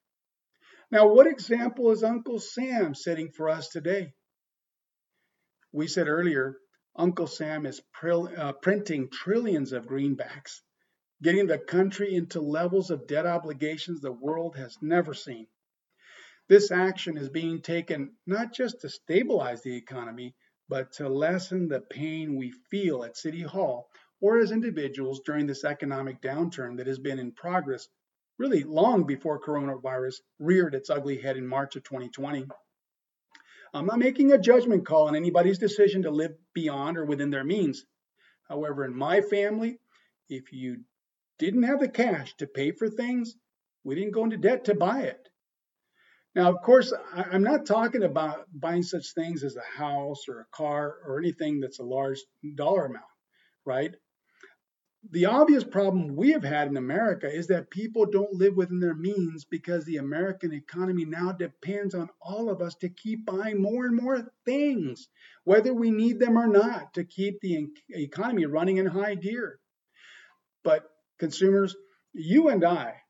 Now, 0.90 1.08
what 1.08 1.26
example 1.26 1.90
is 1.90 2.04
Uncle 2.04 2.38
Sam 2.38 2.94
setting 2.94 3.30
for 3.30 3.48
us 3.48 3.68
today? 3.68 4.12
We 5.72 5.88
said 5.88 6.06
earlier, 6.06 6.56
Uncle 6.94 7.26
Sam 7.26 7.64
is 7.64 7.80
uh, 8.02 8.52
printing 8.60 9.08
trillions 9.08 9.72
of 9.72 9.86
greenbacks, 9.86 10.60
getting 11.22 11.46
the 11.46 11.58
country 11.58 12.14
into 12.14 12.40
levels 12.40 12.90
of 12.90 13.06
debt 13.06 13.24
obligations 13.24 14.00
the 14.00 14.12
world 14.12 14.56
has 14.56 14.76
never 14.82 15.14
seen. 15.14 15.46
This 16.48 16.70
action 16.70 17.16
is 17.16 17.30
being 17.30 17.62
taken 17.62 18.16
not 18.26 18.52
just 18.52 18.82
to 18.82 18.90
stabilize 18.90 19.62
the 19.62 19.74
economy, 19.74 20.34
but 20.68 20.92
to 20.92 21.08
lessen 21.08 21.68
the 21.68 21.80
pain 21.80 22.36
we 22.36 22.50
feel 22.50 23.04
at 23.04 23.16
City 23.16 23.42
Hall 23.42 23.88
or 24.20 24.38
as 24.38 24.52
individuals 24.52 25.20
during 25.24 25.46
this 25.46 25.64
economic 25.64 26.20
downturn 26.20 26.76
that 26.76 26.86
has 26.86 26.98
been 26.98 27.18
in 27.18 27.32
progress 27.32 27.88
really 28.38 28.64
long 28.64 29.04
before 29.04 29.40
coronavirus 29.40 30.16
reared 30.38 30.74
its 30.74 30.90
ugly 30.90 31.18
head 31.18 31.36
in 31.36 31.46
March 31.46 31.74
of 31.76 31.84
2020. 31.84 32.46
I'm 33.74 33.86
not 33.86 33.98
making 33.98 34.32
a 34.32 34.38
judgment 34.38 34.86
call 34.86 35.08
on 35.08 35.16
anybody's 35.16 35.58
decision 35.58 36.02
to 36.02 36.10
live 36.10 36.32
beyond 36.54 36.98
or 36.98 37.04
within 37.04 37.30
their 37.30 37.44
means. 37.44 37.84
However, 38.48 38.84
in 38.84 38.94
my 38.94 39.22
family, 39.22 39.78
if 40.28 40.52
you 40.52 40.84
didn't 41.38 41.62
have 41.62 41.80
the 41.80 41.88
cash 41.88 42.34
to 42.36 42.46
pay 42.46 42.72
for 42.72 42.88
things, 42.88 43.34
we 43.84 43.94
didn't 43.94 44.12
go 44.12 44.24
into 44.24 44.36
debt 44.36 44.66
to 44.66 44.74
buy 44.74 45.02
it. 45.02 45.28
Now, 46.34 46.50
of 46.50 46.62
course, 46.62 46.92
I'm 47.14 47.42
not 47.42 47.66
talking 47.66 48.02
about 48.02 48.46
buying 48.54 48.82
such 48.82 49.12
things 49.14 49.44
as 49.44 49.56
a 49.56 49.78
house 49.78 50.28
or 50.28 50.40
a 50.40 50.56
car 50.56 50.96
or 51.06 51.18
anything 51.18 51.60
that's 51.60 51.78
a 51.78 51.84
large 51.84 52.20
dollar 52.54 52.86
amount, 52.86 53.04
right? 53.66 53.94
The 55.10 55.26
obvious 55.26 55.64
problem 55.64 56.14
we 56.14 56.30
have 56.30 56.44
had 56.44 56.68
in 56.68 56.76
America 56.76 57.28
is 57.28 57.48
that 57.48 57.70
people 57.70 58.06
don't 58.06 58.34
live 58.34 58.56
within 58.56 58.78
their 58.78 58.94
means 58.94 59.44
because 59.44 59.84
the 59.84 59.96
American 59.96 60.52
economy 60.52 61.04
now 61.04 61.32
depends 61.32 61.94
on 61.94 62.08
all 62.20 62.48
of 62.48 62.62
us 62.62 62.76
to 62.76 62.88
keep 62.88 63.26
buying 63.26 63.60
more 63.60 63.84
and 63.84 63.96
more 63.96 64.32
things, 64.44 65.08
whether 65.42 65.74
we 65.74 65.90
need 65.90 66.20
them 66.20 66.38
or 66.38 66.46
not, 66.46 66.94
to 66.94 67.04
keep 67.04 67.40
the 67.40 67.68
economy 67.90 68.46
running 68.46 68.76
in 68.76 68.86
high 68.86 69.16
gear. 69.16 69.58
But 70.62 70.88
consumers, 71.18 71.74
you 72.12 72.48
and 72.48 72.64
I 72.64 73.02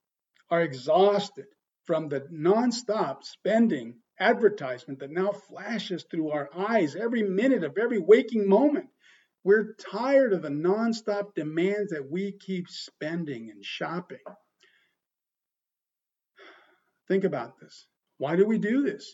are 0.50 0.62
exhausted 0.62 1.46
from 1.84 2.08
the 2.08 2.20
nonstop 2.32 3.22
spending 3.24 4.00
advertisement 4.18 5.00
that 5.00 5.10
now 5.10 5.32
flashes 5.32 6.04
through 6.04 6.30
our 6.30 6.48
eyes 6.56 6.96
every 6.96 7.22
minute 7.22 7.64
of 7.64 7.76
every 7.76 7.98
waking 7.98 8.48
moment. 8.48 8.88
We're 9.44 9.74
tired 9.74 10.32
of 10.32 10.42
the 10.42 10.48
nonstop 10.48 11.34
demands 11.34 11.90
that 11.90 12.10
we 12.10 12.32
keep 12.32 12.68
spending 12.68 13.50
and 13.50 13.64
shopping. 13.64 14.18
Think 17.08 17.24
about 17.24 17.58
this. 17.58 17.86
Why 18.18 18.36
do 18.36 18.46
we 18.46 18.58
do 18.58 18.82
this? 18.82 19.12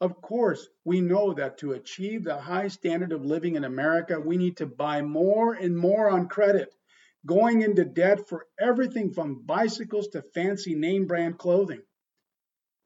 Of 0.00 0.20
course, 0.20 0.68
we 0.84 1.00
know 1.00 1.34
that 1.34 1.58
to 1.58 1.72
achieve 1.72 2.24
the 2.24 2.36
high 2.36 2.68
standard 2.68 3.12
of 3.12 3.24
living 3.24 3.54
in 3.54 3.64
America, 3.64 4.20
we 4.20 4.36
need 4.36 4.56
to 4.56 4.66
buy 4.66 5.02
more 5.02 5.54
and 5.54 5.76
more 5.76 6.10
on 6.10 6.28
credit 6.28 6.74
going 7.26 7.62
into 7.62 7.84
debt 7.84 8.28
for 8.28 8.46
everything 8.60 9.12
from 9.12 9.46
bicycles 9.46 10.08
to 10.08 10.22
fancy 10.34 10.74
name 10.74 11.06
brand 11.06 11.38
clothing. 11.38 11.82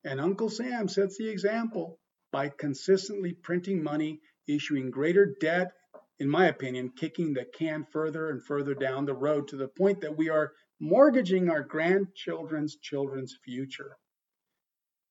And 0.04 0.20
Uncle 0.20 0.48
Sam 0.48 0.88
sets 0.88 1.18
the 1.18 1.28
example 1.28 1.98
by 2.30 2.50
consistently 2.50 3.32
printing 3.32 3.82
money, 3.82 4.20
issuing 4.46 4.90
greater 4.90 5.34
debt, 5.40 5.72
in 6.20 6.28
my 6.28 6.46
opinion, 6.46 6.92
kicking 6.96 7.32
the 7.32 7.44
can 7.44 7.84
further 7.92 8.30
and 8.30 8.44
further 8.44 8.74
down 8.74 9.06
the 9.06 9.14
road 9.14 9.48
to 9.48 9.56
the 9.56 9.68
point 9.68 10.00
that 10.00 10.16
we 10.16 10.28
are 10.28 10.52
mortgaging 10.80 11.48
our 11.48 11.62
grandchildren's 11.62 12.76
children's 12.76 13.36
future. 13.44 13.96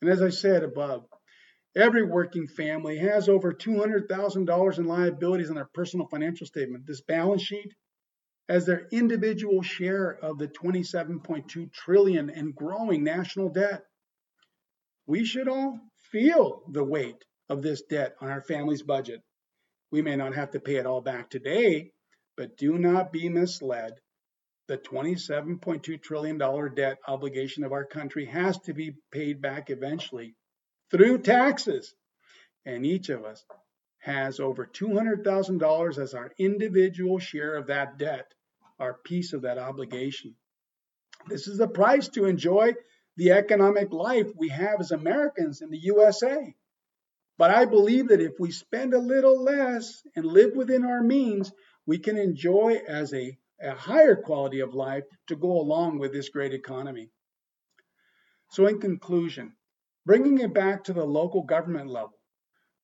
And 0.01 0.09
as 0.09 0.21
I 0.21 0.29
said 0.29 0.63
above, 0.63 1.05
every 1.75 2.03
working 2.03 2.47
family 2.47 2.97
has 2.97 3.29
over 3.29 3.53
$200,000 3.53 4.77
in 4.77 4.85
liabilities 4.85 5.49
on 5.49 5.55
their 5.55 5.69
personal 5.73 6.07
financial 6.07 6.45
statement. 6.47 6.85
This 6.85 7.01
balance 7.01 7.41
sheet 7.41 7.73
as 8.49 8.65
their 8.65 8.87
individual 8.91 9.61
share 9.61 10.17
of 10.21 10.37
the 10.37 10.47
27.2 10.47 11.71
trillion 11.73 12.29
and 12.29 12.55
growing 12.55 13.03
national 13.03 13.49
debt. 13.49 13.83
We 15.05 15.25
should 15.25 15.47
all 15.47 15.79
feel 16.11 16.63
the 16.71 16.83
weight 16.83 17.23
of 17.49 17.61
this 17.61 17.81
debt 17.83 18.15
on 18.21 18.29
our 18.29 18.41
family's 18.41 18.83
budget. 18.83 19.21
We 19.91 20.01
may 20.01 20.15
not 20.15 20.35
have 20.35 20.51
to 20.51 20.59
pay 20.59 20.75
it 20.75 20.85
all 20.85 21.01
back 21.01 21.29
today, 21.29 21.91
but 22.35 22.57
do 22.57 22.77
not 22.77 23.11
be 23.11 23.29
misled. 23.29 23.93
The 24.67 24.77
$27.2 24.77 26.01
trillion 26.01 26.37
debt 26.75 26.97
obligation 27.07 27.63
of 27.63 27.71
our 27.71 27.85
country 27.85 28.25
has 28.25 28.59
to 28.61 28.73
be 28.73 28.95
paid 29.11 29.41
back 29.41 29.69
eventually 29.69 30.35
through 30.91 31.19
taxes. 31.19 31.93
And 32.65 32.85
each 32.85 33.09
of 33.09 33.23
us 33.23 33.45
has 33.99 34.39
over 34.39 34.65
$200,000 34.65 35.97
as 35.97 36.13
our 36.13 36.33
individual 36.37 37.19
share 37.19 37.55
of 37.55 37.67
that 37.67 37.97
debt 37.97 38.33
our 38.79 38.93
piece 38.93 39.33
of 39.33 39.41
that 39.43 39.57
obligation. 39.57 40.35
This 41.27 41.47
is 41.47 41.57
the 41.57 41.67
price 41.67 42.09
to 42.09 42.25
enjoy 42.25 42.73
the 43.15 43.31
economic 43.31 43.91
life 43.91 44.27
we 44.35 44.49
have 44.49 44.79
as 44.79 44.91
Americans 44.91 45.61
in 45.61 45.71
the 45.71 45.79
USA. 45.79 46.55
But 47.37 47.51
I 47.51 47.65
believe 47.65 48.07
that 48.07 48.21
if 48.21 48.39
we 48.39 48.51
spend 48.51 48.93
a 48.93 48.99
little 48.99 49.43
less 49.43 50.01
and 50.15 50.25
live 50.25 50.55
within 50.55 50.85
our 50.85 51.03
means, 51.03 51.51
we 51.85 51.99
can 51.99 52.17
enjoy 52.17 52.81
as 52.87 53.13
a, 53.13 53.37
a 53.61 53.75
higher 53.75 54.15
quality 54.15 54.61
of 54.61 54.73
life 54.73 55.03
to 55.27 55.35
go 55.35 55.51
along 55.51 55.99
with 55.99 56.11
this 56.11 56.29
great 56.29 56.53
economy. 56.53 57.09
So, 58.49 58.65
in 58.65 58.79
conclusion, 58.79 59.53
bringing 60.05 60.39
it 60.39 60.53
back 60.53 60.85
to 60.85 60.93
the 60.93 61.05
local 61.05 61.43
government 61.43 61.89
level, 61.89 62.17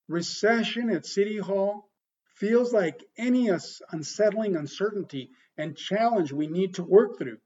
recession 0.07 0.89
at 0.89 1.05
City 1.05 1.37
Hall 1.37 1.89
feels 2.35 2.73
like 2.73 3.03
any 3.17 3.49
unsettling 3.91 4.55
uncertainty 4.55 5.31
and 5.57 5.77
challenge 5.77 6.31
we 6.31 6.47
need 6.47 6.75
to 6.75 6.83
work 6.83 7.17
through. 7.17 7.37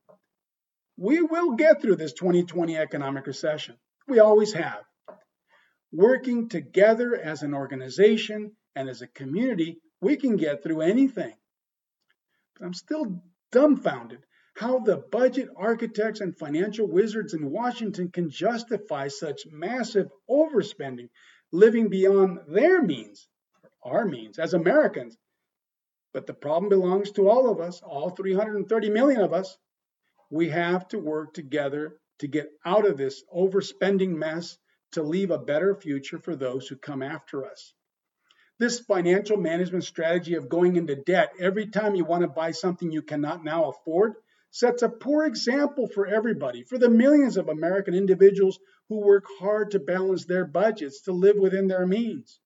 We 0.97 1.21
will 1.21 1.51
get 1.51 1.81
through 1.81 1.97
this 1.97 2.13
2020 2.13 2.75
economic 2.75 3.27
recession. 3.27 3.77
We 4.07 4.19
always 4.19 4.53
have. 4.53 4.83
Working 5.91 6.49
together 6.49 7.15
as 7.15 7.43
an 7.43 7.53
organization 7.53 8.55
and 8.75 8.89
as 8.89 9.01
a 9.01 9.07
community, 9.07 9.79
we 10.01 10.17
can 10.17 10.35
get 10.35 10.63
through 10.63 10.81
anything. 10.81 11.35
But 12.55 12.65
I'm 12.65 12.73
still 12.73 13.21
dumbfounded 13.51 14.19
how 14.57 14.79
the 14.79 14.97
budget 14.97 15.49
architects 15.55 16.19
and 16.19 16.35
financial 16.35 16.87
wizards 16.87 17.35
in 17.35 17.51
Washington 17.51 18.09
can 18.09 18.29
justify 18.29 19.07
such 19.07 19.45
massive 19.51 20.09
overspending, 20.29 21.09
living 21.51 21.89
beyond 21.89 22.39
their 22.47 22.81
means, 22.81 23.27
our 23.83 24.05
means 24.05 24.39
as 24.39 24.55
Americans. 24.55 25.15
But 26.11 26.25
the 26.25 26.33
problem 26.33 26.69
belongs 26.69 27.11
to 27.11 27.29
all 27.29 27.51
of 27.51 27.59
us, 27.59 27.81
all 27.83 28.09
330 28.09 28.89
million 28.89 29.21
of 29.21 29.31
us. 29.31 29.55
We 30.31 30.49
have 30.49 30.87
to 30.89 30.97
work 30.97 31.33
together 31.33 31.99
to 32.19 32.27
get 32.27 32.49
out 32.65 32.87
of 32.87 32.97
this 32.97 33.23
overspending 33.33 34.15
mess 34.15 34.57
to 34.91 35.03
leave 35.03 35.31
a 35.31 35.37
better 35.37 35.75
future 35.75 36.19
for 36.19 36.35
those 36.35 36.67
who 36.67 36.75
come 36.75 37.03
after 37.03 37.45
us. 37.45 37.73
This 38.59 38.79
financial 38.79 39.37
management 39.37 39.83
strategy 39.83 40.33
of 40.35 40.49
going 40.49 40.77
into 40.77 40.95
debt 40.95 41.31
every 41.39 41.67
time 41.67 41.95
you 41.95 42.05
want 42.05 42.23
to 42.23 42.27
buy 42.27 42.51
something 42.51 42.91
you 42.91 43.03
cannot 43.03 43.43
now 43.43 43.69
afford 43.69 44.13
sets 44.49 44.81
a 44.81 44.89
poor 44.89 45.25
example 45.25 45.87
for 45.87 46.07
everybody, 46.07 46.63
for 46.63 46.77
the 46.77 46.89
millions 46.89 47.37
of 47.37 47.49
American 47.49 47.93
individuals 47.93 48.59
who 48.89 48.99
work 48.99 49.25
hard 49.39 49.71
to 49.71 49.79
balance 49.79 50.25
their 50.25 50.45
budgets 50.45 51.01
to 51.01 51.11
live 51.11 51.35
within 51.37 51.67
their 51.67 51.85
means. 51.85 52.39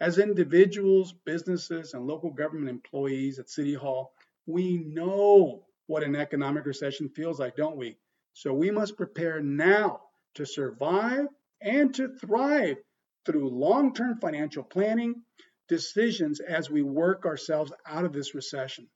As 0.00 0.18
individuals, 0.18 1.12
businesses, 1.24 1.94
and 1.94 2.06
local 2.06 2.30
government 2.30 2.70
employees 2.70 3.38
at 3.38 3.50
City 3.50 3.74
Hall, 3.74 4.12
we 4.46 4.78
know 4.78 5.66
what 5.86 6.02
an 6.02 6.16
economic 6.16 6.64
recession 6.64 7.08
feels 7.08 7.38
like, 7.38 7.56
don't 7.56 7.76
we? 7.76 7.98
So 8.32 8.54
we 8.54 8.70
must 8.70 8.96
prepare 8.96 9.40
now 9.40 10.00
to 10.34 10.46
survive 10.46 11.26
and 11.60 11.94
to 11.94 12.08
thrive 12.08 12.76
through 13.24 13.48
long 13.50 13.94
term 13.94 14.18
financial 14.20 14.62
planning 14.62 15.22
decisions 15.68 16.40
as 16.40 16.70
we 16.70 16.82
work 16.82 17.26
ourselves 17.26 17.72
out 17.86 18.04
of 18.04 18.12
this 18.12 18.34
recession. 18.34 18.88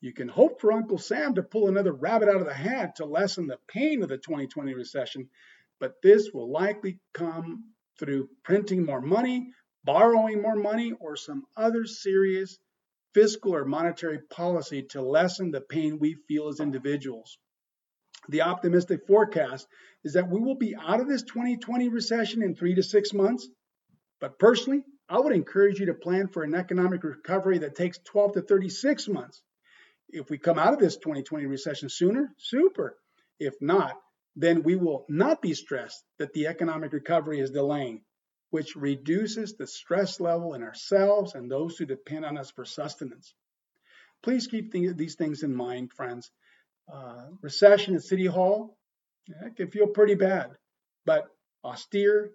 You 0.00 0.12
can 0.12 0.28
hope 0.28 0.60
for 0.60 0.72
Uncle 0.72 0.98
Sam 0.98 1.36
to 1.36 1.42
pull 1.42 1.68
another 1.68 1.92
rabbit 1.92 2.28
out 2.28 2.40
of 2.40 2.46
the 2.46 2.52
hat 2.52 2.96
to 2.96 3.04
lessen 3.04 3.46
the 3.46 3.58
pain 3.68 4.02
of 4.02 4.08
the 4.08 4.18
2020 4.18 4.74
recession, 4.74 5.30
but 5.78 6.02
this 6.02 6.30
will 6.32 6.50
likely 6.50 6.98
come 7.14 7.72
through 7.98 8.28
printing 8.42 8.84
more 8.84 9.00
money, 9.00 9.52
borrowing 9.84 10.42
more 10.42 10.56
money, 10.56 10.92
or 10.92 11.16
some 11.16 11.44
other 11.56 11.86
serious 11.86 12.58
fiscal 13.14 13.54
or 13.54 13.64
monetary 13.64 14.18
policy 14.18 14.82
to 14.82 15.02
lessen 15.02 15.50
the 15.50 15.60
pain 15.60 15.98
we 15.98 16.14
feel 16.26 16.48
as 16.48 16.60
individuals. 16.60 17.38
The 18.28 18.42
optimistic 18.42 19.06
forecast 19.06 19.66
is 20.04 20.14
that 20.14 20.28
we 20.28 20.40
will 20.40 20.54
be 20.54 20.76
out 20.76 21.00
of 21.00 21.08
this 21.08 21.22
2020 21.22 21.88
recession 21.88 22.42
in 22.42 22.54
three 22.54 22.74
to 22.74 22.82
six 22.82 23.12
months. 23.12 23.48
But 24.20 24.38
personally, 24.38 24.84
I 25.08 25.18
would 25.18 25.32
encourage 25.32 25.80
you 25.80 25.86
to 25.86 25.94
plan 25.94 26.28
for 26.28 26.42
an 26.42 26.54
economic 26.54 27.02
recovery 27.04 27.58
that 27.58 27.74
takes 27.74 27.98
12 27.98 28.34
to 28.34 28.42
36 28.42 29.08
months 29.08 29.42
if 30.12 30.28
we 30.28 30.38
come 30.38 30.58
out 30.58 30.74
of 30.74 30.78
this 30.78 30.96
2020 30.96 31.46
recession 31.46 31.88
sooner, 31.88 32.32
super. 32.36 32.98
If 33.40 33.54
not, 33.60 33.98
then 34.36 34.62
we 34.62 34.76
will 34.76 35.06
not 35.08 35.42
be 35.42 35.54
stressed 35.54 36.04
that 36.18 36.32
the 36.32 36.46
economic 36.46 36.92
recovery 36.92 37.40
is 37.40 37.50
delaying, 37.50 38.02
which 38.50 38.76
reduces 38.76 39.54
the 39.54 39.66
stress 39.66 40.20
level 40.20 40.54
in 40.54 40.62
ourselves 40.62 41.34
and 41.34 41.50
those 41.50 41.76
who 41.76 41.86
depend 41.86 42.24
on 42.24 42.38
us 42.38 42.50
for 42.50 42.64
sustenance. 42.64 43.34
Please 44.22 44.46
keep 44.46 44.72
th- 44.72 44.96
these 44.96 45.16
things 45.16 45.42
in 45.42 45.54
mind, 45.54 45.92
friends. 45.92 46.30
Uh, 46.92 47.26
recession 47.40 47.94
at 47.94 48.02
City 48.02 48.26
Hall 48.26 48.76
yeah, 49.28 49.48
can 49.56 49.70
feel 49.70 49.86
pretty 49.86 50.14
bad, 50.14 50.50
but 51.06 51.26
austere 51.64 52.30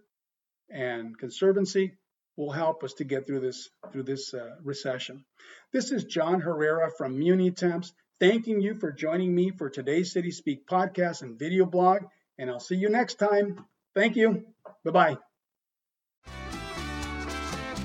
and 0.70 1.18
conservancy 1.18 1.94
will 2.38 2.52
help 2.52 2.84
us 2.84 2.94
to 2.94 3.04
get 3.04 3.26
through 3.28 3.42
this 3.42 3.70
through 3.92 4.04
this 4.04 4.34
uh, 4.34 4.56
recession. 4.64 5.26
This 5.74 5.92
is 5.92 6.06
John 6.06 6.40
Herrera 6.40 6.90
from 6.98 7.18
Muni 7.18 7.52
Temps, 7.52 7.94
thanking 8.20 8.62
you 8.62 8.76
for 8.76 8.92
joining 8.92 9.34
me 9.34 9.52
for 9.52 9.70
today's 9.70 10.14
City 10.14 10.32
Speak 10.32 10.68
podcast 10.68 11.24
and 11.24 11.38
video 11.38 11.66
blog, 11.66 12.04
and 12.38 12.50
I'll 12.50 12.60
see 12.60 12.76
you 12.76 12.90
next 12.90 13.16
time. 13.16 13.66
Thank 13.96 14.16
you. 14.16 14.46
Bye 14.86 14.92
bye. 14.92 15.18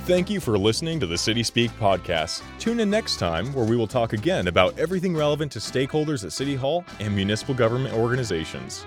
Thank 0.05 0.31
you 0.31 0.41
for 0.41 0.59
listening 0.59 0.99
to 0.99 1.07
the 1.07 1.17
City 1.17 1.45
Speak 1.45 1.71
podcast. 1.79 2.43
Tune 2.59 2.81
in 2.81 2.91
next 2.91 3.21
time 3.21 3.53
where 3.53 3.65
we 3.65 3.77
will 3.77 3.87
talk 3.87 4.15
again 4.15 4.49
about 4.49 4.77
everything 4.77 5.15
relevant 5.15 5.53
to 5.53 5.61
stakeholders 5.61 6.25
at 6.25 6.33
City 6.33 6.57
Hall 6.57 6.85
and 6.99 7.15
municipal 7.15 7.55
government 7.55 7.95
organizations. 7.95 8.85